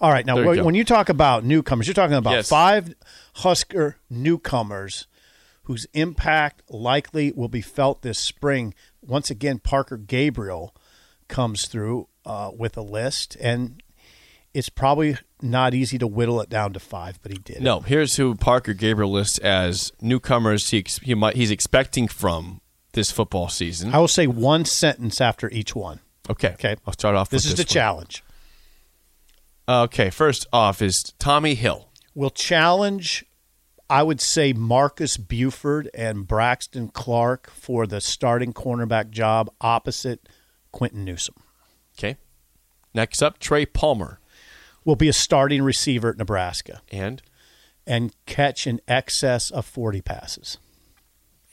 All 0.00 0.10
right, 0.10 0.24
now 0.26 0.38
you 0.38 0.46
when 0.46 0.64
when 0.64 0.74
you 0.74 0.84
talk 0.84 1.08
about 1.08 1.44
newcomers, 1.44 1.86
you're 1.86 1.94
talking 1.94 2.16
about 2.16 2.32
Yes. 2.32 2.48
five 2.48 2.94
Husker 3.36 3.96
newcomers 4.10 5.06
whose 5.64 5.86
impact 5.92 6.62
likely 6.70 7.32
will 7.32 7.48
be 7.48 7.60
felt 7.60 8.02
this 8.02 8.18
spring. 8.18 8.74
Once 9.02 9.28
again, 9.30 9.58
Parker 9.58 9.96
Gabriel 9.96 10.74
comes 11.28 11.66
through 11.66 12.08
uh, 12.24 12.50
with 12.56 12.76
a 12.76 12.80
list, 12.82 13.36
and 13.40 13.82
it's 14.54 14.68
probably 14.68 15.16
not 15.42 15.74
easy 15.74 15.98
to 15.98 16.06
whittle 16.06 16.40
it 16.40 16.48
down 16.48 16.72
to 16.72 16.80
five, 16.80 17.18
but 17.22 17.30
he 17.32 17.38
did. 17.38 17.56
it. 17.56 17.62
No, 17.62 17.80
here's 17.80 18.16
who 18.16 18.34
Parker 18.34 18.72
Gabriel 18.72 19.10
lists 19.12 19.38
as 19.38 19.92
newcomers 20.00 20.70
he, 20.70 20.84
he 21.02 21.14
might, 21.14 21.36
he's 21.36 21.50
expecting 21.50 22.08
from 22.08 22.60
this 22.98 23.10
football 23.12 23.48
season. 23.48 23.94
I 23.94 23.98
will 23.98 24.08
say 24.08 24.26
one 24.26 24.64
sentence 24.64 25.20
after 25.20 25.48
each 25.50 25.74
one. 25.76 26.00
okay. 26.28 26.50
Okay. 26.54 26.76
I'll 26.86 26.92
start 26.92 27.14
off 27.14 27.30
This 27.30 27.44
is 27.46 27.54
the 27.54 27.62
one. 27.62 27.66
challenge. 27.68 28.24
Uh, 29.68 29.82
okay, 29.84 30.10
first 30.10 30.46
off 30.52 30.82
is 30.82 31.12
Tommi 31.20 31.54
Hill. 31.54 31.88
Will 32.14 32.30
challenge, 32.30 33.24
I 33.88 34.02
would 34.02 34.20
say, 34.20 34.52
Marcus 34.52 35.16
Buford 35.16 35.88
and 35.94 36.26
Braxton 36.26 36.88
Clark 36.88 37.50
for 37.50 37.86
the 37.86 38.00
starting 38.00 38.52
cornerback 38.52 39.10
job 39.10 39.48
opposite 39.60 40.28
Quinton 40.72 41.04
Newsome. 41.04 41.36
Okay. 41.98 42.16
Next 42.94 43.22
up, 43.22 43.38
Trey 43.38 43.64
Palmer. 43.66 44.18
Will 44.84 44.96
be 44.96 45.08
a 45.08 45.12
starting 45.12 45.62
receiver 45.62 46.08
at 46.10 46.16
Nebraska 46.18 46.80
And 46.90 47.20
and 47.86 48.14
catch 48.26 48.66
in 48.66 48.80
excess 48.88 49.50
of 49.50 49.64
40 49.66 50.00
passes. 50.00 50.58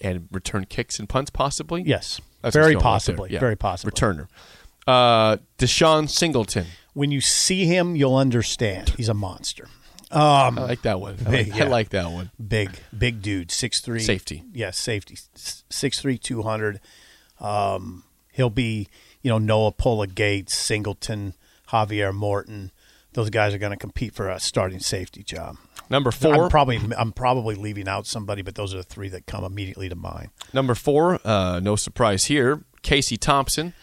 And 0.01 0.27
return 0.29 0.65
kicks 0.65 0.99
and 0.99 1.07
punts 1.07 1.31
possibly? 1.31 1.81
Yes. 1.81 2.19
That's 2.41 2.53
very 2.53 2.75
what's 2.75 2.83
going 2.83 2.85
on 2.85 2.91
right 2.91 2.93
possibly. 2.93 3.31
Yeah. 3.31 3.39
Very 3.39 3.55
possibly. 3.55 3.91
Returner. 3.91 4.27
Uh, 4.85 5.37
DeShon 5.57 6.09
Singleton. 6.09 6.67
When 6.93 7.11
you 7.11 7.21
see 7.21 7.65
him, 7.65 7.95
you'll 7.95 8.17
understand. 8.17 8.89
He's 8.89 9.09
a 9.09 9.13
monster. 9.13 9.67
I 10.11 10.49
like 10.49 10.83
that 10.83 10.99
one. 10.99 11.17
I 11.25 11.29
Big, 11.29 11.47
like, 11.49 11.57
yeah. 11.57 11.65
I 11.65 11.67
like 11.67 11.89
that 11.89 12.11
one. 12.11 12.31
Big, 12.45 12.69
big 12.97 13.21
dude, 13.21 13.51
six 13.51 13.81
three 13.81 13.99
Safety. 13.99 14.43
Yes, 14.53 14.77
safety, 14.77 15.17
six 15.35 15.99
three, 15.99 16.17
two 16.17 16.43
hundred. 16.43 16.79
Um, 17.39 18.03
he'll 18.31 18.49
be, 18.49 18.87
you 19.21 19.29
know, 19.29 19.39
Noa 19.39 19.71
Pola-Gates, 19.71 20.53
Singleton, 20.55 21.33
Javier 21.69 22.13
Morton. 22.13 22.71
Those 23.15 23.29
guys 23.29 23.53
are 23.53 23.57
going 23.57 23.71
to 23.71 23.77
compete 23.77 24.13
for 24.13 24.29
a 24.29 24.41
starting 24.41 24.79
safety 24.79 25.23
job. 25.23 25.55
Number 25.89 26.11
4 26.11 26.43
I'm 26.43 26.49
probably, 26.49 26.79
I'm 26.97 27.13
probably 27.13 27.55
leaving 27.55 27.87
out 27.87 28.05
somebody, 28.05 28.41
but 28.41 28.55
those 28.55 28.73
are 28.73 28.77
the 28.77 28.83
three 28.83 29.07
that 29.09 29.25
come 29.25 29.45
immediately 29.45 29.87
to 29.87 29.95
mind. 29.95 30.31
Number 30.53 30.75
four, 30.75 31.19
uh, 31.23 31.61
no 31.61 31.77
surprise 31.77 32.25
here, 32.25 32.63
Casey 32.81 33.15
Thompson. 33.15 33.73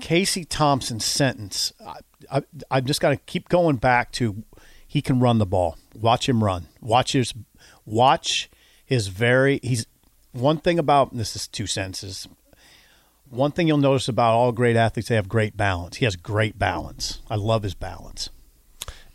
Casey 0.00 0.44
Thompson's 0.44 1.06
sentence. 1.06 1.72
I, 1.84 1.96
I, 2.30 2.42
I've 2.70 2.84
just 2.84 3.00
got 3.00 3.10
to 3.10 3.16
keep 3.16 3.48
going 3.48 3.76
back 3.76 4.12
to 4.12 4.44
he 4.86 5.00
can 5.00 5.20
run 5.20 5.38
the 5.38 5.46
ball. 5.46 5.78
Watch 5.94 6.28
him 6.28 6.44
run. 6.44 6.66
Watch 6.82 7.12
his 7.12 7.32
watch 7.86 8.50
his 8.84 9.08
very. 9.08 9.58
He's 9.62 9.86
one 10.32 10.58
thing 10.58 10.78
about 10.78 11.16
this 11.16 11.34
is 11.34 11.48
two 11.48 11.66
sentences. 11.66 12.28
One 13.30 13.52
thing 13.52 13.68
you'll 13.68 13.78
notice 13.78 14.06
about 14.06 14.34
all 14.34 14.52
great 14.52 14.76
athletes, 14.76 15.08
they 15.08 15.16
have 15.16 15.28
great 15.28 15.56
balance. 15.56 15.96
He 15.96 16.04
has 16.04 16.14
great 16.14 16.58
balance. 16.58 17.22
I 17.30 17.36
love 17.36 17.62
his 17.62 17.74
balance. 17.74 18.28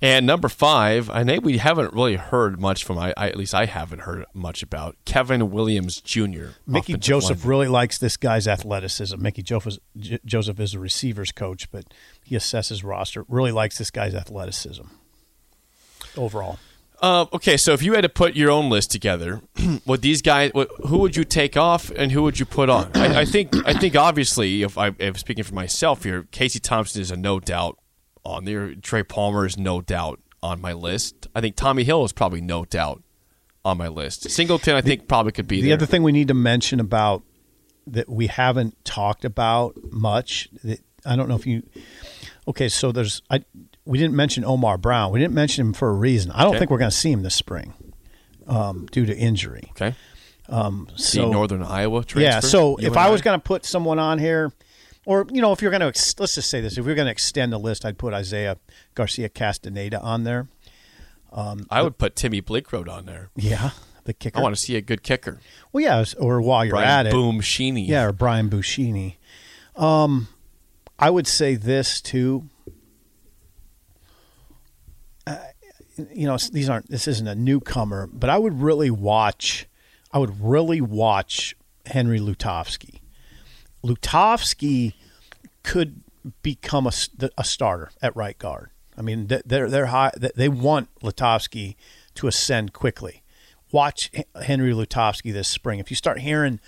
And 0.01 0.25
number 0.25 0.49
five, 0.49 1.11
I 1.11 1.23
think 1.23 1.45
we 1.45 1.59
haven't 1.59 1.93
really 1.93 2.15
heard 2.15 2.59
much 2.59 2.83
from. 2.83 2.97
I, 2.97 3.13
I 3.15 3.29
at 3.29 3.35
least 3.35 3.53
I 3.53 3.65
haven't 3.65 3.99
heard 3.99 4.25
much 4.33 4.63
about 4.63 4.97
Kevin 5.05 5.51
Williams 5.51 6.01
Jr. 6.01 6.47
Mickey 6.65 6.97
Joseph 6.97 7.45
really 7.45 7.67
likes 7.67 7.99
this 7.99 8.17
guy's 8.17 8.47
athleticism. 8.47 9.21
Mickey 9.21 9.43
Joseph, 9.43 9.77
J- 9.95 10.19
Joseph 10.25 10.59
is 10.59 10.73
a 10.73 10.79
receivers 10.79 11.31
coach, 11.31 11.69
but 11.71 11.85
he 12.23 12.35
assesses 12.35 12.83
roster. 12.83 13.25
Really 13.27 13.51
likes 13.51 13.77
this 13.77 13.91
guy's 13.91 14.15
athleticism 14.15 14.85
overall. 16.17 16.57
Uh, 16.99 17.25
okay, 17.33 17.57
so 17.57 17.73
if 17.73 17.81
you 17.81 17.93
had 17.93 18.01
to 18.01 18.09
put 18.09 18.35
your 18.35 18.51
own 18.51 18.69
list 18.69 18.91
together, 18.91 19.41
what 19.85 20.01
these 20.01 20.21
guys, 20.21 20.51
what, 20.53 20.69
who 20.85 20.99
would 20.99 21.15
you 21.15 21.23
take 21.23 21.57
off 21.57 21.89
and 21.91 22.11
who 22.11 22.21
would 22.21 22.39
you 22.39 22.45
put 22.45 22.69
on? 22.69 22.91
I, 22.93 23.21
I 23.21 23.25
think, 23.25 23.55
I 23.67 23.73
think 23.73 23.95
obviously, 23.95 24.61
if 24.61 24.77
I 24.77 24.93
if 24.99 25.19
speaking 25.19 25.43
for 25.43 25.55
myself 25.55 26.03
here, 26.03 26.27
Casey 26.31 26.59
Thompson 26.59 27.01
is 27.01 27.09
a 27.09 27.17
no 27.17 27.39
doubt 27.39 27.79
on 28.23 28.45
there. 28.45 28.75
Trey 28.75 29.03
Palmer 29.03 29.45
is 29.45 29.57
no 29.57 29.81
doubt 29.81 30.19
on 30.43 30.59
my 30.61 30.73
list. 30.73 31.27
I 31.35 31.41
think 31.41 31.55
Tommi 31.55 31.83
Hill 31.83 32.03
is 32.05 32.13
probably 32.13 32.41
no 32.41 32.65
doubt 32.65 33.03
on 33.63 33.77
my 33.77 33.87
list. 33.87 34.29
Singleton, 34.29 34.75
I 34.75 34.81
think 34.81 35.07
probably 35.07 35.31
could 35.31 35.47
be 35.47 35.61
The 35.61 35.67
there. 35.69 35.73
other 35.77 35.85
thing 35.85 36.03
we 36.03 36.11
need 36.11 36.27
to 36.29 36.33
mention 36.33 36.79
about 36.79 37.23
that 37.87 38.09
we 38.09 38.27
haven't 38.27 38.83
talked 38.85 39.25
about 39.25 39.75
much. 39.91 40.49
That 40.63 40.79
I 41.05 41.15
don't 41.15 41.27
know 41.29 41.35
if 41.35 41.45
you. 41.47 41.63
Okay, 42.47 42.69
so 42.69 42.91
there's 42.91 43.21
I. 43.29 43.43
We 43.85 43.97
didn't 43.97 44.15
mention 44.15 44.45
Omar 44.45 44.77
Brown. 44.77 45.11
We 45.11 45.19
didn't 45.19 45.33
mention 45.33 45.65
him 45.67 45.73
for 45.73 45.89
a 45.89 45.93
reason. 45.93 46.31
I 46.31 46.41
don't 46.43 46.51
Okay. 46.51 46.59
think 46.59 46.71
we're 46.71 46.77
going 46.77 46.91
to 46.91 46.95
see 46.97 47.11
him 47.11 47.23
this 47.23 47.33
spring, 47.35 47.73
um, 48.47 48.85
due 48.91 49.05
to 49.07 49.17
injury. 49.17 49.71
okay, 49.71 49.95
So 50.97 51.25
the 51.25 51.31
Northern 51.31 51.63
Iowa 51.63 52.03
transfer. 52.03 52.19
Yeah. 52.21 52.39
So 52.41 52.77
if 52.77 52.95
I 52.95 53.09
was 53.09 53.21
going 53.21 53.39
to 53.39 53.43
put 53.43 53.65
someone 53.65 53.97
on 53.97 54.19
here, 54.19 54.51
or 55.05 55.25
you 55.31 55.41
know, 55.41 55.51
if 55.51 55.61
you're 55.61 55.71
going 55.71 55.81
to 55.81 55.87
ex- 55.87 56.19
let's 56.19 56.35
just 56.35 56.49
say 56.49 56.61
this, 56.61 56.77
if 56.77 56.85
you're 56.85 56.95
going 56.95 57.07
to 57.07 57.11
extend 57.11 57.51
the 57.51 57.57
list, 57.57 57.85
I'd 57.85 57.97
put 57.97 58.13
Isaiah 58.13 58.57
Garcia 58.95 59.29
Castaneda 59.29 59.99
on 60.01 60.23
there. 60.23 60.47
I 61.33 61.81
would 61.81 61.97
put 61.97 62.15
Timmy 62.15 62.41
Bleekrode 62.41 62.89
on 62.89 63.05
there. 63.05 63.29
Yeah, 63.35 63.71
the 64.03 64.13
kicker. 64.13 64.39
I 64.39 64.41
want 64.41 64.55
to 64.55 64.61
see 64.61 64.75
a 64.75 64.81
good 64.81 65.03
kicker. 65.03 65.39
well, 65.71 65.83
yeah, 65.83 66.03
or 66.19 66.41
while 66.41 66.65
you're 66.65 66.73
Brian 66.73 66.89
at 66.89 67.07
it, 67.07 67.13
Buschini. 67.13 67.87
yeah, 67.87 68.03
or 68.05 68.11
Brian 68.11 68.49
Buschini. 68.49 69.15
Um, 69.75 70.27
I 70.99 71.09
would 71.09 71.27
say 71.27 71.55
this 71.55 72.01
too. 72.01 72.49
Uh, 75.25 75.37
you 76.13 76.25
know, 76.27 76.37
these 76.51 76.69
aren't. 76.69 76.89
This 76.89 77.07
isn't 77.07 77.27
a 77.27 77.35
newcomer, 77.35 78.07
but 78.11 78.29
I 78.29 78.37
would 78.37 78.61
really 78.61 78.91
watch. 78.91 79.67
I 80.11 80.19
would 80.19 80.41
really 80.41 80.81
watch 80.81 81.55
Henry 81.85 82.19
Lutovsky. 82.19 83.00
Lutovsky 83.83 84.93
could 85.63 86.01
become 86.43 86.87
a, 86.87 86.91
a 87.37 87.43
starter 87.43 87.91
at 88.01 88.15
right 88.15 88.37
guard. 88.37 88.69
I 88.97 89.01
mean, 89.01 89.27
they're 89.27 89.69
they're 89.69 89.87
high. 89.87 90.11
They 90.35 90.49
want 90.49 90.89
Lutovsky 91.01 91.75
to 92.15 92.27
ascend 92.27 92.73
quickly. 92.73 93.23
Watch 93.71 94.11
Henry 94.43 94.73
Lutovsky 94.73 95.31
this 95.31 95.47
spring. 95.47 95.79
If 95.79 95.89
you 95.89 95.95
start 95.95 96.19
hearing 96.19 96.59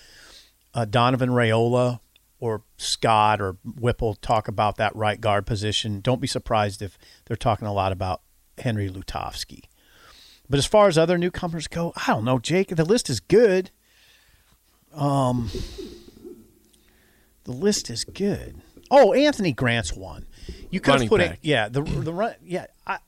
uh, 0.74 0.86
Donovan 0.86 1.30
Raiola 1.30 2.00
or 2.40 2.64
Scott 2.78 3.42
or 3.42 3.58
Whipple 3.64 4.16
talk 4.16 4.48
about 4.48 4.78
that 4.78 4.96
right 4.96 5.20
guard 5.20 5.46
position, 5.46 6.00
don't 6.00 6.22
be 6.22 6.28
surprised 6.28 6.82
if 6.82 6.98
they're 7.26 7.38
talking 7.38 7.68
a 7.68 7.74
lot 7.74 7.92
about 7.92 8.22
Henry 8.58 8.90
Lutovsky. 8.90 9.64
But 10.50 10.58
as 10.58 10.66
far 10.66 10.88
as 10.88 10.98
other 10.98 11.18
newcomers 11.18 11.68
go, 11.68 11.94
I 11.96 12.08
don't 12.08 12.26
know, 12.26 12.40
Jake. 12.40 12.70
The 12.70 12.86
list 12.86 13.10
is 13.10 13.20
good. 13.20 13.72
Um, 14.94 15.50
the 17.46 17.52
list 17.52 17.90
is 17.90 18.04
good. 18.04 18.62
Oh, 18.92 19.14
Anthony 19.14 19.54
Grant's 19.54 19.94
one. 19.94 20.28
You 20.70 20.80
could 20.80 20.92
Running 20.94 21.10
put 21.10 21.22
it, 21.22 21.40
yeah. 21.42 21.70
The 21.70 21.82
the 21.82 22.14
run, 22.14 22.36
yeah. 22.44 22.66
I, 22.86 23.00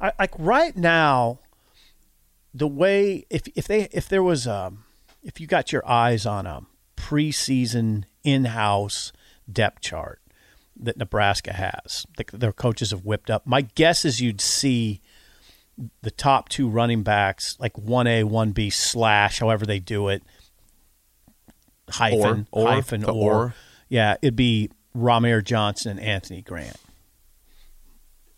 I 0.00 0.12
like 0.18 0.32
right 0.38 0.76
now. 0.76 1.38
The 2.54 2.68
way 2.68 3.26
if 3.30 3.42
if 3.56 3.66
they 3.66 3.88
if 3.90 4.08
there 4.08 4.22
was 4.22 4.46
um 4.46 4.84
if 5.22 5.40
you 5.40 5.46
got 5.46 5.72
your 5.72 5.86
eyes 5.88 6.24
on 6.24 6.46
a 6.46 6.62
preseason 6.96 8.04
in-house 8.22 9.12
depth 9.50 9.80
chart 9.80 10.20
that 10.76 10.96
Nebraska 10.96 11.52
has, 11.52 12.06
that 12.16 12.28
their 12.28 12.52
coaches 12.52 12.90
have 12.92 13.04
whipped 13.04 13.30
up. 13.30 13.46
My 13.46 13.62
guess 13.62 14.04
is 14.04 14.20
you'd 14.20 14.40
see 14.40 15.00
the 16.02 16.10
top 16.10 16.48
two 16.48 16.68
running 16.68 17.02
backs, 17.02 17.56
like 17.58 17.76
one 17.76 18.06
A, 18.06 18.22
one 18.24 18.52
B 18.52 18.70
slash, 18.70 19.40
however 19.40 19.66
they 19.66 19.80
do 19.80 20.08
it, 20.08 20.22
hyphen, 21.90 22.46
Or- 22.50 22.62
or, 22.62 22.68
hyphen, 22.68 23.04
or. 23.04 23.10
or. 23.34 23.54
Yeah, 23.94 24.16
it'd 24.22 24.34
be 24.34 24.70
Rahmir 24.96 25.44
Johnson 25.44 25.92
and 25.98 26.00
Anthony 26.00 26.42
Grant. 26.42 26.76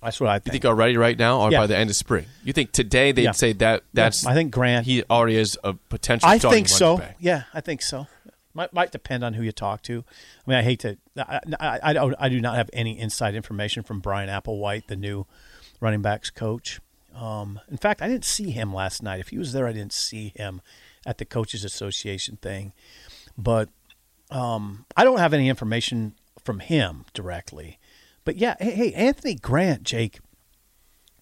That's 0.03 0.21
what 0.21 0.29
I 0.29 0.35
You 0.35 0.41
think. 0.41 0.53
think 0.53 0.65
already 0.67 0.99
right 0.99 1.19
now 1.19 1.41
or 1.41 1.51
Yeah. 1.51 1.61
by 1.61 1.67
the 1.67 1.79
end 1.79 1.89
of 1.89 1.97
spring? 1.97 2.27
You 2.45 2.53
think 2.53 2.73
today 2.73 3.11
they'd 3.11 3.23
Yeah. 3.25 3.33
say 3.33 3.55
that 3.55 3.83
that's 3.95 4.27
I 4.27 4.35
think 4.35 4.53
Grant. 4.53 4.85
he 4.85 5.03
already 5.05 5.37
is 5.37 5.59
a 5.65 5.73
potential 5.73 6.29
I 6.29 6.39
think 6.39 6.69
so. 6.69 6.99
back. 6.99 7.17
Yeah, 7.21 7.45
I 7.55 7.63
think 7.63 7.81
so. 7.81 8.07
Might 8.53 8.75
might 8.75 8.93
depend 8.93 9.25
on 9.25 9.33
who 9.33 9.43
you 9.43 9.51
talk 9.51 9.81
to. 9.85 10.05
I 10.47 10.51
mean, 10.51 10.59
I 10.59 10.63
hate 10.63 10.81
to. 10.81 10.99
I, 11.17 11.41
I, 11.59 11.81
I, 11.83 11.93
don't- 11.95 12.15
I 12.19 12.29
do 12.29 12.39
not 12.39 12.57
have 12.57 12.69
any 12.75 12.99
inside 12.99 13.35
information 13.35 13.83
from 13.83 14.01
Bryan 14.01 14.29
Applewhite, 14.29 14.89
the 14.89 14.97
new 14.97 15.27
running 15.81 16.03
backs 16.03 16.29
coach. 16.29 16.81
Um, 17.15 17.61
in 17.71 17.79
fact, 17.79 18.03
I 18.03 18.09
didn't 18.09 18.27
see 18.27 18.51
him 18.51 18.75
last 18.75 19.03
night. 19.03 19.21
If 19.21 19.29
he 19.29 19.39
was 19.39 19.55
there, 19.55 19.67
I 19.67 19.73
didn't 19.73 19.95
see 19.95 20.35
him 20.37 20.61
at 21.07 21.17
the 21.17 21.25
coaches 21.25 21.65
association 21.65 22.37
thing. 22.43 22.75
But 23.39 23.71
um, 24.31 24.85
I 24.97 25.05
don't 25.05 25.19
have 25.19 25.35
any 25.35 25.49
information 25.49 26.15
from 26.43 26.61
him 26.61 27.05
directly. 27.15 27.79
But 28.25 28.37
yeah, 28.37 28.57
hey, 28.59 28.73
hey 28.73 28.93
Anthony 28.93 29.35
Grant, 29.35 29.83
Jake. 29.83 30.21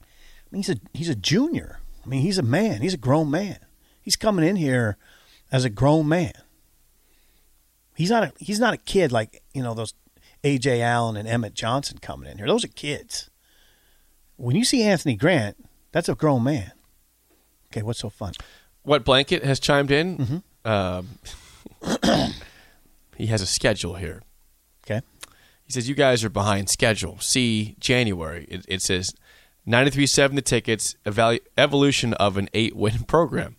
I 0.00 0.06
mean, 0.50 0.62
he's 0.62 0.70
a 0.70 0.76
he's 0.92 1.08
a 1.08 1.14
junior. 1.14 1.80
I 2.04 2.08
mean, 2.08 2.22
he's 2.22 2.38
a 2.38 2.42
man. 2.42 2.82
He's 2.82 2.94
a 2.94 2.98
grown 2.98 3.30
man. 3.30 3.58
He's 4.00 4.16
coming 4.16 4.46
in 4.46 4.56
here 4.56 4.96
as 5.50 5.64
a 5.64 5.70
grown 5.70 6.08
man. 6.08 6.32
He's 7.94 8.10
not 8.10 8.24
a 8.24 8.32
he's 8.38 8.60
not 8.60 8.74
a 8.74 8.78
kid 8.78 9.12
like 9.12 9.42
you 9.52 9.62
know 9.62 9.74
those 9.74 9.94
Ajay 10.42 10.80
Allen 10.80 11.16
and 11.16 11.28
Emmett 11.28 11.54
Johnson 11.54 11.98
coming 11.98 12.30
in 12.30 12.38
here. 12.38 12.46
Those 12.46 12.64
are 12.64 12.68
kids. 12.68 13.30
When 14.36 14.56
you 14.56 14.64
see 14.64 14.82
Anthony 14.82 15.14
Grant, 15.14 15.56
that's 15.92 16.08
a 16.08 16.14
grown 16.14 16.42
man. 16.42 16.72
Okay, 17.70 17.82
what's 17.82 18.00
so 18.00 18.10
fun? 18.10 18.32
What 18.82 19.04
blanket 19.04 19.44
has 19.44 19.60
chimed 19.60 19.90
in? 19.90 20.42
Mm-hmm. 20.64 20.68
Um, 20.68 21.08
he 23.16 23.26
has 23.26 23.40
a 23.42 23.46
schedule 23.46 23.94
here. 23.94 24.22
Okay, 24.84 25.00
He 25.64 25.72
says 25.72 25.88
you 25.88 25.94
guys 25.94 26.24
are 26.24 26.30
behind 26.30 26.68
schedule. 26.68 27.18
See 27.20 27.76
January. 27.80 28.44
It, 28.50 28.64
it 28.68 28.82
says 28.82 29.14
93.7 29.66 30.34
the 30.34 30.42
tickets. 30.42 30.94
Evalu- 31.06 31.40
evolution 31.56 32.12
of 32.14 32.36
an 32.36 32.48
eight-win 32.52 32.98
program. 33.08 33.56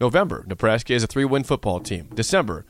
November, 0.00 0.44
Nebraska 0.46 0.92
is 0.94 1.02
a 1.02 1.06
three-win 1.06 1.44
football 1.44 1.80
team. 1.80 2.10
December, 2.14 2.66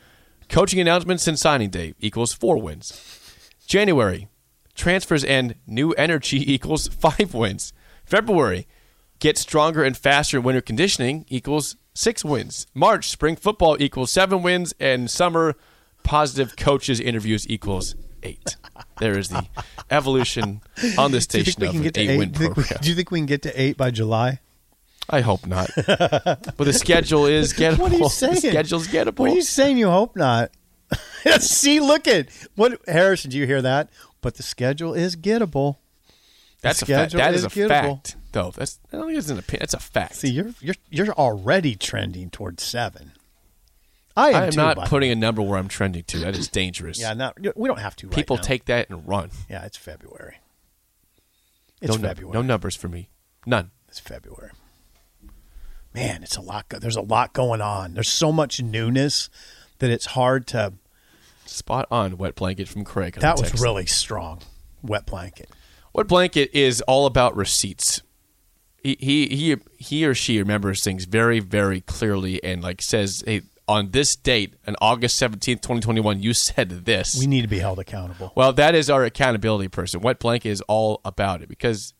coaching 0.48 0.78
announcements 0.80 1.26
and 1.26 1.38
signing 1.38 1.70
day 1.70 1.94
equals 1.98 2.32
four 2.32 2.60
wins. 2.60 3.38
January, 3.66 4.28
transfers 4.74 5.24
and 5.24 5.54
new 5.66 5.92
energy 5.92 6.52
equals 6.52 6.88
five 6.88 7.34
wins. 7.34 7.72
February, 8.04 8.66
get 9.18 9.38
stronger 9.38 9.82
and 9.82 9.96
faster 9.96 10.36
in 10.38 10.42
winter 10.42 10.60
conditioning 10.60 11.24
equals 11.28 11.76
six 11.94 12.24
wins. 12.24 12.66
March, 12.74 13.08
spring 13.08 13.34
football 13.36 13.76
equals 13.80 14.12
seven 14.12 14.42
wins, 14.42 14.74
and 14.78 15.10
summer 15.10 15.56
positive 16.02 16.56
coaches 16.56 17.00
interviews 17.00 17.48
equals 17.48 17.94
eight. 18.22 18.56
There 18.98 19.18
is 19.18 19.28
the 19.28 19.46
evolution 19.90 20.60
on 20.98 21.12
this 21.12 21.24
station 21.24 21.62
of 21.62 21.74
an 21.74 21.82
you, 21.82 21.90
think 21.90 22.18
we, 22.18 22.46
program. 22.46 22.78
do 22.80 22.88
you 22.88 22.94
think 22.94 23.10
we 23.10 23.18
can 23.18 23.26
get 23.26 23.42
to 23.42 23.60
eight 23.60 23.76
by 23.76 23.90
July? 23.90 24.40
I 25.10 25.20
hope 25.20 25.46
not, 25.46 25.68
but 25.76 26.58
the 26.58 26.72
schedule 26.72 27.26
is 27.26 27.52
gettable. 27.52 27.78
What 27.80 27.92
are 27.92 27.96
you 27.96 28.08
saying? 28.08 28.34
The 28.34 28.50
schedule's 28.50 28.88
gettable. 28.88 29.18
What 29.18 29.30
are 29.32 29.34
you 29.34 29.42
saying? 29.42 29.76
You 29.78 29.90
hope 29.90 30.14
not. 30.14 30.50
See, 31.40 31.80
look 31.80 32.06
at 32.06 32.28
what 32.54 32.80
Harrison. 32.86 33.30
Do 33.30 33.38
you 33.38 33.46
hear 33.46 33.62
that? 33.62 33.90
But 34.20 34.36
the 34.36 34.42
schedule 34.42 34.94
is 34.94 35.16
gettable. 35.16 35.76
That's 36.60 36.82
a 36.82 36.86
fact. 36.86 37.12
That 37.12 37.34
is 37.34 37.44
is 37.44 37.46
a 37.46 37.50
gettable. 37.50 37.68
fact, 37.68 38.16
though. 38.30 38.52
That's 38.54 38.78
I 38.92 38.96
don't 38.96 39.06
think 39.06 39.18
it's 39.18 39.30
an 39.30 39.38
opinion. 39.38 39.60
That's 39.62 39.74
a 39.74 39.80
fact. 39.80 40.14
See, 40.14 40.30
you're 40.30 40.54
you're 40.60 40.76
you're 40.90 41.10
already 41.10 41.74
trending 41.74 42.30
towards 42.30 42.62
seven. 42.62 43.12
I 44.16 44.30
am, 44.30 44.34
I 44.34 44.44
am 44.44 44.50
too, 44.50 44.56
not 44.56 44.88
putting 44.88 45.10
a 45.10 45.14
number 45.14 45.42
where 45.42 45.58
I'm 45.58 45.68
trending 45.68 46.04
to. 46.04 46.18
That 46.18 46.36
is 46.36 46.48
dangerous. 46.48 47.00
Yeah, 47.00 47.14
not 47.14 47.38
we 47.56 47.68
don't 47.68 47.78
have 47.78 47.96
to. 47.96 48.06
Right 48.08 48.14
People 48.14 48.36
now. 48.36 48.42
take 48.42 48.66
that 48.66 48.90
and 48.90 49.06
run. 49.06 49.30
Yeah, 49.48 49.64
it's 49.64 49.76
February. 49.76 50.38
It's 51.80 51.96
no, 51.96 52.08
February. 52.08 52.34
no 52.34 52.42
numbers 52.42 52.76
for 52.76 52.88
me. 52.88 53.08
None. 53.46 53.70
It's 53.88 53.98
February. 53.98 54.52
Man, 55.94 56.22
it's 56.22 56.36
a 56.36 56.40
lot. 56.40 56.68
Go- 56.68 56.78
there's 56.78 56.96
a 56.96 57.02
lot 57.02 57.32
going 57.32 57.60
on. 57.60 57.94
There's 57.94 58.08
so 58.08 58.32
much 58.32 58.62
newness 58.62 59.28
that 59.78 59.90
it's 59.90 60.06
hard 60.06 60.46
to. 60.48 60.74
Spot 61.44 61.86
on. 61.90 62.16
Wet 62.16 62.34
blanket 62.34 62.68
from 62.68 62.84
Craig. 62.84 63.14
That 63.16 63.38
was 63.38 63.60
really 63.60 63.86
strong. 63.86 64.40
Wet 64.82 65.06
blanket. 65.06 65.50
Wet 65.92 66.06
blanket 66.08 66.50
is 66.54 66.80
all 66.82 67.06
about 67.06 67.36
receipts. 67.36 68.00
He 68.82 68.96
he 68.98 69.26
he 69.28 69.56
he 69.78 70.04
or 70.06 70.14
she 70.14 70.38
remembers 70.38 70.82
things 70.82 71.04
very 71.04 71.40
very 71.40 71.80
clearly 71.80 72.42
and 72.42 72.62
like 72.62 72.80
says, 72.80 73.22
"Hey, 73.26 73.42
on 73.72 73.90
this 73.90 74.14
date, 74.14 74.54
on 74.66 74.76
August 74.80 75.16
seventeenth, 75.16 75.62
twenty 75.62 75.80
twenty 75.80 76.00
one, 76.00 76.22
you 76.22 76.34
said 76.34 76.84
this." 76.84 77.18
We 77.18 77.26
need 77.26 77.42
to 77.42 77.48
be 77.48 77.58
held 77.58 77.78
accountable. 77.78 78.32
Well, 78.34 78.52
that 78.52 78.74
is 78.74 78.90
our 78.90 79.04
accountability 79.04 79.68
person. 79.68 80.00
Wet 80.00 80.18
blanket 80.18 80.50
is 80.50 80.60
all 80.62 81.00
about 81.04 81.42
it 81.42 81.48
because 81.48 81.94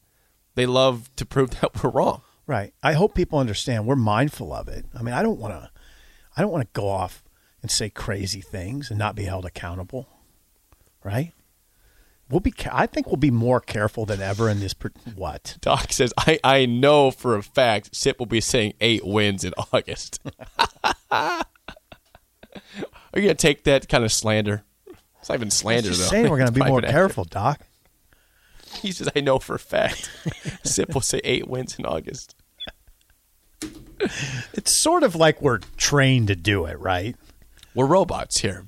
they 0.54 0.66
love 0.66 1.14
to 1.16 1.24
prove 1.24 1.50
that 1.60 1.82
we're 1.82 1.90
wrong. 1.90 2.22
Right. 2.46 2.74
I 2.82 2.92
hope 2.92 3.14
people 3.14 3.38
understand 3.38 3.86
we're 3.86 3.96
mindful 3.96 4.52
of 4.52 4.68
it. 4.68 4.84
I 4.94 5.02
mean, 5.02 5.14
I 5.14 5.22
don't 5.22 5.38
want 5.38 5.54
to 5.54 5.70
I 6.36 6.42
don't 6.42 6.50
want 6.50 6.62
to 6.62 6.78
go 6.80 6.88
off 6.88 7.24
and 7.62 7.70
say 7.70 7.88
crazy 7.88 8.40
things 8.40 8.90
and 8.90 8.98
not 8.98 9.14
be 9.14 9.24
held 9.24 9.46
accountable. 9.46 10.08
Right? 11.04 11.32
We'll 12.28 12.40
be 12.40 12.54
I 12.70 12.86
think 12.86 13.06
we'll 13.06 13.16
be 13.16 13.30
more 13.30 13.60
careful 13.60 14.06
than 14.06 14.20
ever 14.20 14.48
in 14.48 14.60
this 14.60 14.74
per- 14.74 14.92
what? 15.14 15.56
Doc 15.60 15.92
says, 15.92 16.12
I, 16.16 16.38
I 16.42 16.66
know 16.66 17.10
for 17.10 17.36
a 17.36 17.42
fact 17.42 17.94
Sip 17.94 18.18
will 18.18 18.26
be 18.26 18.40
saying 18.40 18.74
eight 18.80 19.04
wins 19.06 19.44
in 19.44 19.52
August. 19.72 20.20
Are 23.12 23.18
you 23.20 23.26
going 23.26 23.36
to 23.36 23.42
take 23.42 23.64
that 23.64 23.88
kind 23.88 24.04
of 24.04 24.12
slander? 24.12 24.64
It's 25.20 25.28
not 25.28 25.36
even 25.36 25.50
slander, 25.50 25.88
Just 25.88 26.00
though. 26.00 26.06
saying 26.08 26.30
we're 26.30 26.38
going 26.38 26.52
to 26.52 26.60
be 26.60 26.64
more 26.66 26.80
careful, 26.80 27.24
Doc. 27.24 27.60
He 28.80 28.90
says, 28.90 29.06
I 29.14 29.20
know 29.20 29.38
for 29.38 29.54
a 29.54 29.58
fact 29.58 30.10
Sip 30.64 30.94
will 30.94 31.02
say 31.02 31.20
eight 31.24 31.46
wins 31.46 31.78
in 31.78 31.84
August. 31.84 32.34
It's 34.54 34.80
sort 34.80 35.02
of 35.02 35.14
like 35.14 35.42
we're 35.42 35.58
trained 35.76 36.28
to 36.28 36.34
do 36.34 36.64
it, 36.64 36.78
right? 36.80 37.14
We're 37.74 37.84
robots 37.86 38.38
here. 38.38 38.66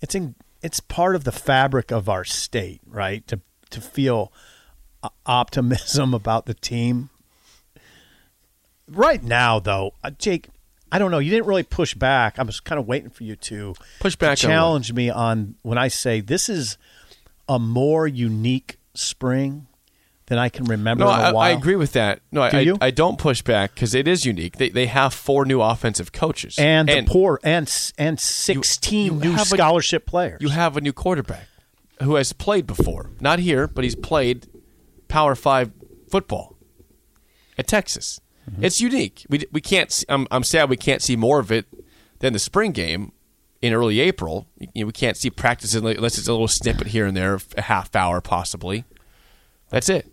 It's 0.00 0.16
in 0.16 0.34
it's 0.60 0.80
part 0.80 1.14
of 1.14 1.22
the 1.22 1.30
fabric 1.30 1.92
of 1.92 2.08
our 2.08 2.24
state, 2.24 2.80
right? 2.84 3.24
To 3.28 3.40
to 3.70 3.80
feel 3.80 4.32
optimism 5.24 6.12
about 6.12 6.46
the 6.46 6.54
team. 6.54 7.10
Right 8.88 9.22
now, 9.22 9.60
though, 9.60 9.94
uh, 10.02 10.10
Jake, 10.10 10.48
I 10.92 10.98
don't 10.98 11.10
know. 11.10 11.18
You 11.18 11.30
didn't 11.30 11.46
really 11.46 11.62
push 11.62 11.94
back. 11.94 12.38
I 12.38 12.42
was 12.42 12.60
kind 12.60 12.78
of 12.78 12.86
waiting 12.86 13.10
for 13.10 13.24
you 13.24 13.36
to 13.36 13.74
Push 14.00 14.12
to 14.12 14.18
back 14.18 14.30
on 14.30 14.36
challenge 14.36 14.92
me 14.92 15.10
on 15.10 15.54
when 15.62 15.78
I 15.78 15.88
say 15.88 16.20
this 16.20 16.48
is 16.48 16.78
a 17.48 17.58
more 17.58 18.06
unique 18.06 18.78
spring 18.94 19.66
than 20.26 20.38
I 20.38 20.48
can 20.48 20.64
remember 20.64 21.04
No, 21.04 21.10
I. 21.10 21.48
I 21.48 21.50
agree 21.50 21.74
with 21.74 21.92
that. 21.92 22.20
No, 22.30 22.48
Do 22.48 22.56
I, 22.56 22.60
you? 22.60 22.78
I, 22.80 22.92
don't 22.92 23.18
push 23.18 23.42
back 23.42 23.74
because 23.74 23.94
it 23.94 24.06
is 24.06 24.24
unique. 24.24 24.58
They, 24.58 24.68
they 24.68 24.86
have 24.86 25.12
four 25.12 25.44
new 25.44 25.60
offensive 25.60 26.12
coaches. 26.12 26.56
And, 26.58 26.88
the 26.88 27.02
poor 27.02 27.40
and 27.42 27.68
and 27.98 28.18
sixteen 28.20 29.14
you 29.14 29.20
new 29.20 29.32
have 29.32 29.52
a- 29.52 29.56
scholarship 29.56 30.06
players. 30.06 30.40
you 30.40 30.50
have 30.50 30.76
a 30.76 30.80
new 30.80 30.92
quarterback 30.92 31.48
who 32.02 32.14
has 32.14 32.32
played 32.32 32.66
before. 32.66 33.10
Not 33.20 33.40
here, 33.40 33.66
but 33.66 33.82
he's 33.82 33.96
played 33.96 34.46
Power 35.08 35.34
Five 35.34 35.72
football 36.08 36.56
at 37.58 37.66
Texas. 37.66 38.20
Mm-hmm. 38.50 38.64
It's 38.64 38.80
unique. 38.80 39.26
We 39.28 39.44
we 39.52 39.60
can't. 39.60 39.92
See, 39.92 40.04
I'm 40.08 40.26
I'm 40.30 40.44
sad 40.44 40.68
we 40.70 40.76
can't 40.76 41.02
see 41.02 41.16
more 41.16 41.38
of 41.38 41.52
it 41.52 41.66
than 42.18 42.32
the 42.32 42.38
spring 42.38 42.72
game 42.72 43.12
in 43.62 43.72
early 43.72 44.00
April. 44.00 44.46
You 44.58 44.68
know, 44.82 44.86
we 44.86 44.92
can't 44.92 45.16
see 45.16 45.30
practices 45.30 45.74
unless 45.76 46.18
it's 46.18 46.28
a 46.28 46.32
little 46.32 46.48
snippet 46.48 46.88
here 46.88 47.06
and 47.06 47.16
there, 47.16 47.38
a 47.56 47.62
half 47.62 47.94
hour 47.94 48.20
possibly. 48.20 48.84
That's 49.70 49.88
it. 49.88 50.10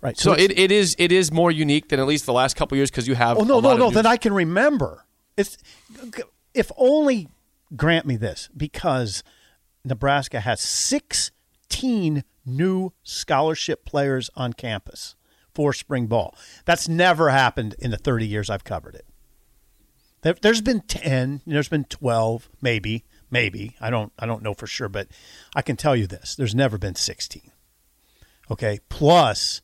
right. 0.00 0.16
So 0.16 0.32
it's- 0.32 0.50
it, 0.50 0.58
it 0.58 0.70
is 0.72 0.94
it 0.98 1.10
is 1.10 1.32
more 1.32 1.50
unique 1.50 1.88
than 1.88 1.98
at 1.98 2.06
least 2.06 2.26
the 2.26 2.32
last 2.32 2.54
couple 2.56 2.76
years 2.76 2.90
because 2.90 3.08
you 3.08 3.14
have. 3.14 3.38
Oh 3.38 3.42
no, 3.44 3.60
no, 3.60 3.76
no! 3.76 3.90
Then 3.90 4.06
I 4.06 4.16
can 4.16 4.32
remember. 4.32 5.04
It's 5.36 5.58
if 6.54 6.70
only 6.76 7.28
grant 7.74 8.06
me 8.06 8.16
this 8.16 8.48
because 8.56 9.22
Nebraska 9.84 10.40
has 10.40 10.60
sixteen 10.60 12.22
new 12.44 12.92
scholarship 13.02 13.84
players 13.84 14.30
on 14.36 14.52
campus 14.52 15.16
for 15.56 15.72
spring 15.72 16.06
ball. 16.06 16.36
That's 16.66 16.86
never 16.86 17.30
happened 17.30 17.74
in 17.78 17.90
the 17.90 17.96
thirty 17.96 18.26
years 18.26 18.50
I've 18.50 18.62
covered 18.62 18.94
it. 18.94 19.06
There, 20.20 20.34
there's 20.34 20.60
been 20.60 20.82
ten. 20.82 21.40
There's 21.46 21.70
been 21.70 21.84
twelve, 21.84 22.50
maybe, 22.60 23.06
maybe. 23.30 23.74
I 23.80 23.88
don't, 23.88 24.12
I 24.18 24.26
don't 24.26 24.42
know 24.42 24.52
for 24.52 24.66
sure, 24.66 24.90
but 24.90 25.08
I 25.54 25.62
can 25.62 25.76
tell 25.76 25.96
you 25.96 26.06
this: 26.06 26.36
there's 26.36 26.54
never 26.54 26.76
been 26.76 26.94
sixteen. 26.94 27.52
Okay, 28.50 28.80
plus 28.90 29.62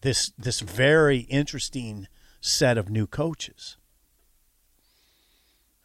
this 0.00 0.32
this 0.38 0.60
very 0.60 1.18
interesting 1.18 2.08
set 2.40 2.78
of 2.78 2.88
new 2.88 3.06
coaches. 3.06 3.76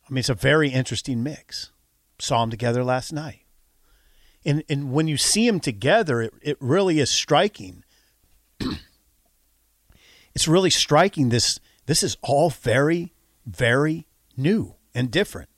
I 0.07 0.13
mean, 0.13 0.19
it's 0.19 0.29
a 0.29 0.33
very 0.33 0.69
interesting 0.69 1.23
mix. 1.23 1.71
Saw 2.19 2.39
them 2.39 2.51
together 2.51 2.85
last 2.85 3.11
night, 3.11 3.41
and 4.45 4.63
and 4.69 4.93
when 4.93 5.09
you 5.09 5.17
see 5.17 5.45
them 5.45 5.59
together, 5.59 6.21
it, 6.21 6.33
it 6.41 6.57
really 6.61 6.99
is 6.99 7.11
striking. 7.11 7.83
it's 10.33 10.47
really 10.47 10.69
striking. 10.69 11.29
This 11.29 11.59
this 11.85 12.03
is 12.03 12.17
all 12.21 12.49
very 12.49 13.13
very 13.45 14.07
new 14.37 14.75
and 14.93 15.11
different. 15.11 15.49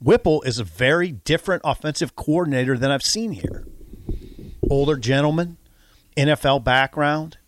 Whipple 0.00 0.42
is 0.42 0.58
a 0.58 0.64
very 0.64 1.12
different 1.12 1.62
offensive 1.64 2.16
coordinator 2.16 2.76
than 2.76 2.90
I've 2.90 3.02
seen 3.02 3.32
here. 3.32 3.66
Older 4.68 4.96
gentleman, 4.96 5.56
NFL 6.16 6.64
background. 6.64 7.38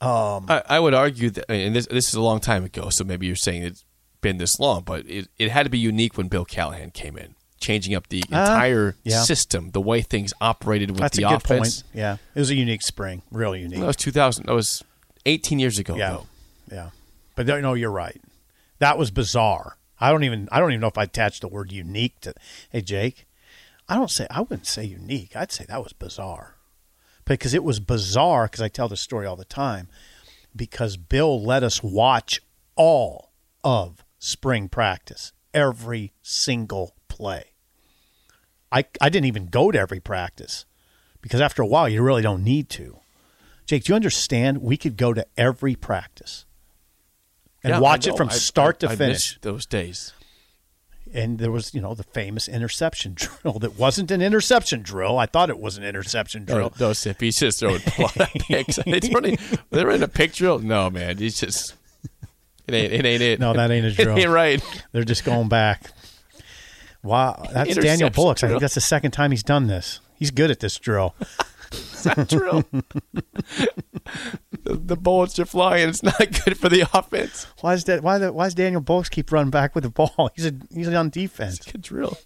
Um, 0.00 0.46
I, 0.48 0.62
I 0.68 0.80
would 0.80 0.94
argue 0.94 1.30
that, 1.30 1.50
and 1.50 1.76
this 1.76 1.86
this 1.86 2.08
is 2.08 2.14
a 2.14 2.22
long 2.22 2.40
time 2.40 2.64
ago, 2.64 2.88
so 2.88 3.04
maybe 3.04 3.26
you're 3.26 3.36
saying 3.36 3.62
it's 3.64 3.84
been 4.22 4.38
this 4.38 4.58
long, 4.58 4.82
but 4.82 5.06
it, 5.06 5.28
it 5.38 5.50
had 5.50 5.64
to 5.64 5.70
be 5.70 5.78
unique 5.78 6.16
when 6.16 6.28
Bill 6.28 6.44
Callahan 6.44 6.90
came 6.90 7.18
in, 7.18 7.34
changing 7.60 7.94
up 7.94 8.08
the 8.08 8.24
ah, 8.32 8.40
entire 8.40 8.96
yeah. 9.04 9.22
system, 9.22 9.70
the 9.72 9.80
way 9.80 10.00
things 10.00 10.32
operated 10.40 10.90
with 10.90 11.00
That's 11.00 11.18
the 11.18 11.24
a 11.24 11.28
good 11.28 11.36
offense. 11.36 11.82
point. 11.82 11.94
Yeah, 11.94 12.16
it 12.34 12.38
was 12.38 12.50
a 12.50 12.54
unique 12.54 12.82
spring, 12.82 13.22
really 13.30 13.60
unique. 13.60 13.80
That 13.80 13.86
was 13.86 13.96
2000. 13.96 14.46
That 14.46 14.54
was 14.54 14.82
18 15.26 15.58
years 15.58 15.78
ago. 15.78 15.96
yeah, 15.96 16.10
though. 16.10 16.26
yeah. 16.70 16.90
But 17.36 17.46
no, 17.46 17.74
you're 17.74 17.90
right. 17.90 18.20
That 18.78 18.98
was 18.98 19.10
bizarre. 19.10 19.76
I 20.00 20.10
don't 20.10 20.24
even. 20.24 20.48
I 20.50 20.60
don't 20.60 20.72
even 20.72 20.80
know 20.80 20.88
if 20.88 20.98
I 20.98 21.04
attached 21.04 21.42
the 21.42 21.48
word 21.48 21.72
unique 21.72 22.20
to. 22.20 22.34
Hey, 22.70 22.80
Jake, 22.80 23.26
I 23.88 23.94
don't 23.94 24.10
say. 24.10 24.26
I 24.30 24.40
wouldn't 24.40 24.66
say 24.66 24.84
unique. 24.84 25.36
I'd 25.36 25.52
say 25.52 25.64
that 25.66 25.82
was 25.82 25.92
bizarre, 25.92 26.56
because 27.24 27.52
it 27.54 27.62
was 27.62 27.80
bizarre. 27.80 28.46
Because 28.46 28.62
I 28.62 28.68
tell 28.68 28.88
this 28.88 29.00
story 29.00 29.26
all 29.26 29.36
the 29.36 29.44
time. 29.44 29.88
Because 30.56 30.96
Bill 30.96 31.40
let 31.42 31.62
us 31.62 31.82
watch 31.82 32.40
all 32.76 33.30
of 33.62 34.04
spring 34.18 34.68
practice, 34.68 35.32
every 35.52 36.12
single 36.22 36.94
play. 37.08 37.52
I 38.72 38.84
I 39.00 39.08
didn't 39.10 39.26
even 39.26 39.46
go 39.46 39.70
to 39.70 39.78
every 39.78 40.00
practice 40.00 40.64
because 41.20 41.40
after 41.40 41.62
a 41.62 41.66
while 41.66 41.88
you 41.88 42.02
really 42.02 42.22
don't 42.22 42.44
need 42.44 42.68
to. 42.70 42.99
Jake, 43.70 43.84
do 43.84 43.92
you 43.92 43.94
understand? 43.94 44.58
We 44.62 44.76
could 44.76 44.96
go 44.96 45.12
to 45.14 45.24
every 45.36 45.76
practice 45.76 46.44
and 47.62 47.70
Yeah, 47.74 47.78
watch 47.78 48.04
it 48.08 48.16
from 48.16 48.28
I- 48.28 48.32
start 48.32 48.82
I- 48.82 48.88
to 48.88 48.92
I 48.92 48.96
finish. 48.96 49.38
those 49.42 49.64
days. 49.64 50.12
And 51.14 51.38
there 51.38 51.52
was, 51.52 51.72
you 51.72 51.80
know, 51.80 51.94
the 51.94 52.02
famous 52.02 52.48
interception 52.48 53.14
drill 53.42 53.60
that 53.60 53.78
wasn't 53.78 54.10
an 54.10 54.22
interception 54.22 54.82
drill. 54.82 55.18
I 55.20 55.26
thought 55.26 55.50
it 55.50 55.58
was 55.60 55.78
an 55.78 55.84
interception 55.84 56.46
drill. 56.46 56.72
No 56.80 56.92
sip. 56.94 57.20
He's 57.20 57.38
just 57.38 57.60
throwing 57.60 57.80
a 57.96 58.02
lot 58.02 58.16
of 58.16 58.28
picks. 58.32 58.78
It's 58.86 59.08
running, 59.14 59.38
they're 59.70 59.90
in 59.92 60.02
a 60.02 60.08
pick 60.08 60.32
drill. 60.32 60.58
No, 60.58 60.90
man. 60.90 61.18
He's 61.18 61.38
just. 61.38 61.74
It 62.66 62.74
ain't 62.74 62.92
it. 62.92 63.04
Ain't 63.06 63.22
it. 63.22 63.38
No, 63.38 63.52
that 63.52 63.70
ain't 63.70 63.86
a 63.86 63.92
drill. 63.94 64.16
it 64.16 64.22
ain't 64.22 64.30
right. 64.30 64.82
They're 64.90 65.04
just 65.04 65.24
going 65.24 65.48
back. 65.48 65.92
Wow, 67.04 67.46
that's 67.52 67.76
Daniel 67.76 68.10
Bullock. 68.10 68.42
I 68.42 68.48
think 68.48 68.60
that's 68.60 68.74
the 68.74 68.80
second 68.80 69.12
time 69.12 69.30
he's 69.30 69.44
done 69.44 69.68
this. 69.68 70.00
He's 70.16 70.32
good 70.32 70.50
at 70.50 70.58
this 70.58 70.76
drill. 70.76 71.14
It's 72.04 72.16
not 72.16 72.28
drill. 72.28 72.64
the, 74.62 74.74
the 74.74 74.96
bullets 74.96 75.38
are 75.38 75.44
flying. 75.46 75.88
It's 75.88 76.02
not 76.02 76.18
good 76.18 76.58
for 76.58 76.68
the 76.68 76.86
offense. 76.92 77.46
Why 77.60 77.74
is 77.74 77.84
that? 77.84 78.02
Why 78.02 78.18
the, 78.18 78.32
Why 78.32 78.44
does 78.46 78.54
Daniel 78.54 78.80
Bullock 78.80 79.10
keep 79.10 79.30
running 79.32 79.50
back 79.50 79.74
with 79.74 79.84
the 79.84 79.90
ball? 79.90 80.30
He's 80.34 80.46
a, 80.46 80.52
he's 80.72 80.88
on 80.88 81.10
defense. 81.10 81.58
it's 81.58 81.70
Good 81.72 81.82
drill. 81.82 82.18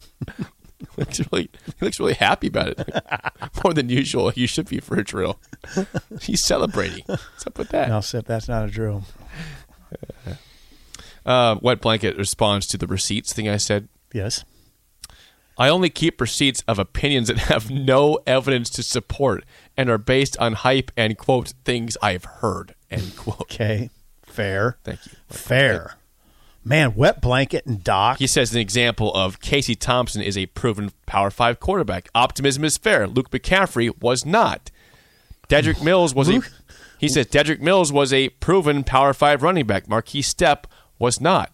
He 0.79 0.87
looks 0.99 1.21
really, 1.33 1.51
he 1.65 1.85
looks 1.85 1.99
really 1.99 2.15
happy 2.15 2.49
about 2.49 2.69
it, 2.69 3.05
more 3.65 3.73
than 3.73 3.89
usual. 3.89 4.33
You 4.35 4.47
should 4.47 4.69
be 4.69 4.81
for 4.81 4.97
a 4.99 5.05
drill. 5.05 5.39
He's 6.21 6.45
celebrating. 6.45 7.05
What's 7.07 7.47
up 7.47 7.57
with 7.59 7.71
that? 7.71 7.89
No, 7.89 8.01
Sip, 8.01 8.27
that's 8.27 8.49
not 8.49 8.69
a 8.69 8.71
drill. 8.71 9.05
Uh, 11.27 11.57
Wet 11.63 11.81
blanket 11.81 12.19
responds 12.19 12.67
to 12.67 12.77
the 12.77 12.87
receipts 12.87 13.33
thing 13.33 13.49
I 13.49 13.57
said. 13.57 13.89
Yes. 14.13 14.45
I 15.57 15.71
only 15.71 15.89
keep 15.89 16.21
receipts 16.21 16.63
of 16.69 16.79
opinions 16.79 17.29
that 17.29 17.39
have 17.39 17.71
no 17.71 18.19
evidence 18.27 18.69
to 18.71 18.83
support 18.83 19.45
and 19.77 19.89
are 19.91 19.99
based 19.99 20.37
on 20.39 20.53
hype 20.55 20.91
and 20.97 21.17
quote 21.19 21.55
things 21.65 21.97
I've 22.03 22.25
heard 22.25 22.75
end 22.91 23.17
quote. 23.17 23.41
Okay. 23.43 23.91
Fair. 24.23 24.79
Thank 24.85 25.05
you. 25.07 25.13
Fair. 25.29 25.95
Man, 26.65 26.95
wet 26.95 27.21
blanket 27.21 27.67
and 27.67 27.85
Doc. 27.85 28.19
He 28.19 28.27
says 28.27 28.53
an 28.55 28.59
example 28.61 29.13
of 29.15 29.41
Casey 29.41 29.75
Thompson 29.75 30.23
is 30.23 30.39
a 30.39 30.47
proven 30.47 30.93
Power 31.07 31.31
Five 31.31 31.61
quarterback. 31.61 32.09
Optimism 32.15 32.65
is 32.65 32.79
fair. 32.79 33.07
Luke 33.07 33.31
McCaffrey 33.31 33.93
was 34.03 34.25
not. 34.25 34.71
Dedrick 35.49 35.83
Mills 35.85 36.15
was 36.15 36.29
Luke- 36.29 36.47
a. 36.47 36.75
He 36.99 37.09
says 37.09 37.27
Dedrick 37.27 37.61
Mills 37.61 37.93
was 37.93 38.13
a 38.15 38.31
proven 38.31 38.83
Power 38.83 39.13
Five 39.13 39.43
running 39.43 39.67
back. 39.67 39.89
Marquis 39.89 40.23
Stepp 40.23 40.65
was 40.99 41.21
not. 41.21 41.53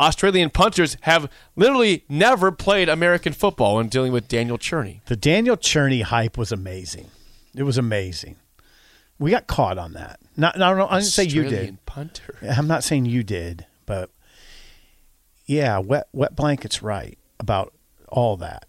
Australian 0.00 0.50
punters 0.50 0.96
have 1.02 1.30
literally 1.56 2.04
never 2.08 2.50
played 2.50 2.88
American 2.88 3.32
football 3.32 3.76
when 3.76 3.88
dealing 3.88 4.12
with 4.12 4.26
Daniel 4.28 4.58
Cherney. 4.58 5.00
The 5.06 5.16
Daniel 5.16 5.56
Cherney 5.56 6.02
hype 6.02 6.36
was 6.36 6.50
amazing. 6.50 7.08
It 7.54 7.62
was 7.62 7.78
amazing. 7.78 8.36
We 9.18 9.32
got 9.32 9.46
caught 9.46 9.78
on 9.78 9.94
that. 9.94 10.20
Not, 10.36 10.56
no, 10.58 10.74
no, 10.74 10.86
I 10.86 11.00
didn't 11.00 11.12
say 11.12 11.24
you 11.24 11.44
did. 11.48 11.84
Punter. 11.86 12.36
I'm 12.42 12.68
not 12.68 12.84
saying 12.84 13.06
you 13.06 13.24
did, 13.24 13.66
but 13.84 14.10
yeah, 15.46 15.78
wet 15.78 16.08
wet 16.12 16.36
blanket's 16.36 16.82
right 16.82 17.18
about 17.40 17.74
all 18.08 18.36
that. 18.36 18.66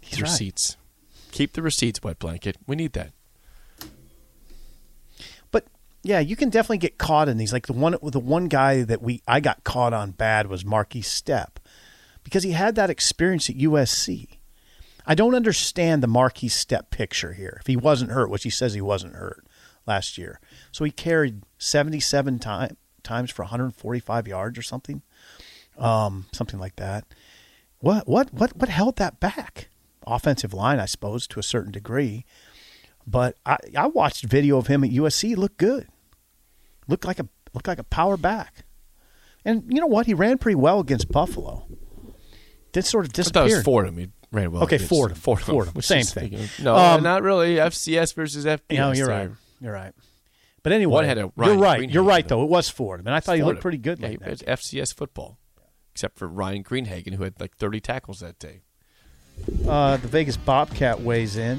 He's 0.00 0.20
right. 0.20 0.30
receipts. 0.30 0.76
Keep 1.30 1.52
the 1.52 1.62
receipts, 1.62 2.02
wet 2.02 2.18
blanket. 2.18 2.56
We 2.66 2.76
need 2.76 2.92
that. 2.94 3.12
But 5.50 5.66
yeah, 6.02 6.18
you 6.18 6.36
can 6.36 6.50
definitely 6.50 6.78
get 6.78 6.98
caught 6.98 7.28
in 7.28 7.38
these. 7.38 7.52
Like 7.52 7.66
the 7.66 7.72
one, 7.72 7.96
the 8.02 8.18
one 8.18 8.48
guy 8.48 8.82
that 8.82 9.00
we 9.00 9.22
I 9.26 9.40
got 9.40 9.64
caught 9.64 9.94
on 9.94 10.10
bad 10.10 10.48
was 10.48 10.64
Marquis 10.64 11.02
Stepp, 11.02 11.56
because 12.24 12.42
he 12.42 12.52
had 12.52 12.74
that 12.74 12.90
experience 12.90 13.48
at 13.48 13.56
USC. 13.56 14.39
I 15.06 15.14
don't 15.14 15.34
understand 15.34 16.02
the 16.02 16.06
Marquis 16.06 16.48
Stepp 16.48 16.90
picture 16.90 17.32
here. 17.32 17.58
If 17.60 17.66
he 17.66 17.76
wasn't 17.76 18.10
hurt, 18.12 18.30
which 18.30 18.42
he 18.44 18.50
says 18.50 18.74
he 18.74 18.80
wasn't 18.80 19.14
hurt 19.14 19.44
last 19.86 20.18
year, 20.18 20.40
so 20.72 20.84
he 20.84 20.90
carried 20.90 21.42
seventy-seven 21.58 22.38
time, 22.38 22.76
times 23.02 23.30
for 23.30 23.42
145 23.42 24.28
yards 24.28 24.58
or 24.58 24.62
something, 24.62 25.02
um, 25.78 26.26
something 26.32 26.60
like 26.60 26.76
that. 26.76 27.04
What 27.78 28.06
what 28.06 28.32
what 28.32 28.56
what 28.56 28.68
held 28.68 28.96
that 28.96 29.20
back? 29.20 29.68
Offensive 30.06 30.52
line, 30.54 30.78
I 30.80 30.86
suppose, 30.86 31.26
to 31.28 31.40
a 31.40 31.42
certain 31.42 31.72
degree. 31.72 32.24
But 33.06 33.36
I, 33.44 33.56
I 33.76 33.86
watched 33.86 34.24
video 34.24 34.58
of 34.58 34.66
him 34.66 34.84
at 34.84 34.90
USC. 34.90 35.36
Looked 35.36 35.56
good. 35.56 35.88
Looked 36.88 37.04
like 37.04 37.18
a 37.18 37.28
looked 37.54 37.66
like 37.68 37.78
a 37.78 37.84
power 37.84 38.16
back. 38.16 38.64
And 39.44 39.64
you 39.68 39.80
know 39.80 39.86
what? 39.86 40.06
He 40.06 40.14
ran 40.14 40.38
pretty 40.38 40.56
well 40.56 40.80
against 40.80 41.10
Buffalo. 41.10 41.66
Did 42.72 42.84
sort 42.84 43.06
of 43.06 43.10
I 43.10 43.12
thought 43.12 43.18
it 43.18 43.32
disappear. 43.32 43.56
was 43.56 43.64
Fordham. 43.64 43.96
He 43.96 44.08
ran 44.32 44.52
well. 44.52 44.62
Okay, 44.64 44.76
against 44.76 44.88
Fordham. 44.88 45.16
Fordham. 45.18 45.46
Fordham. 45.46 45.74
which 45.74 45.86
Same 45.86 46.00
is- 46.00 46.12
thing. 46.12 46.38
No, 46.62 46.76
Um, 46.76 47.02
not 47.02 47.22
really. 47.22 47.56
FCS 47.56 48.14
versus 48.14 48.44
FBS. 48.46 48.60
You 48.70 48.76
know, 48.78 48.92
you're 48.92 49.06
there. 49.08 49.28
right. 49.28 49.30
You're 49.60 49.72
right. 49.72 49.92
But 50.62 50.72
anyway, 50.72 50.92
One 50.92 51.04
had 51.04 51.18
a 51.18 51.32
Ryan 51.36 51.52
you're 51.54 51.62
right. 51.62 51.90
You're 51.90 52.02
right, 52.02 52.28
though. 52.28 52.36
though. 52.38 52.44
It 52.44 52.50
was 52.50 52.68
Fordham, 52.68 53.06
and 53.06 53.14
I 53.16 53.20
thought 53.20 53.36
he 53.36 53.42
looked 53.42 53.60
pretty 53.62 53.78
good. 53.78 53.98
Yeah, 53.98 54.08
like 54.08 54.10
he 54.12 54.24
that. 54.24 54.30
was 54.30 54.42
FCS 54.42 54.92
football, 54.94 55.38
except 55.92 56.18
for 56.18 56.28
Ryan 56.28 56.62
Greenhagen, 56.64 57.14
who 57.14 57.24
had 57.24 57.40
like 57.40 57.56
30 57.56 57.80
tackles 57.80 58.20
that 58.20 58.38
day. 58.38 58.60
uh, 59.66 59.96
the 59.96 60.08
Vegas 60.08 60.36
Bobcat 60.36 61.00
weighs 61.00 61.36
in. 61.36 61.58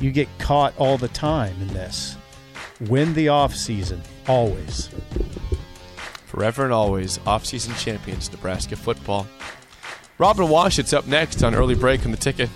You 0.00 0.12
get 0.12 0.28
caught 0.38 0.74
all 0.78 0.96
the 0.96 1.08
time 1.08 1.54
in 1.60 1.68
this. 1.68 2.16
Win 2.82 3.14
the 3.14 3.28
off 3.28 3.54
season 3.54 4.00
always. 4.28 4.90
Forever 6.26 6.64
and 6.64 6.72
always, 6.72 7.20
off-season 7.26 7.74
champions, 7.76 8.30
Nebraska 8.32 8.74
football. 8.76 9.26
Robin 10.16 10.48
Wash, 10.48 10.78
it's 10.78 10.92
up 10.92 11.06
next 11.08 11.42
on 11.42 11.54
Early 11.56 11.74
Break 11.74 12.04
on 12.04 12.12
the 12.12 12.16
Ticket. 12.16 12.48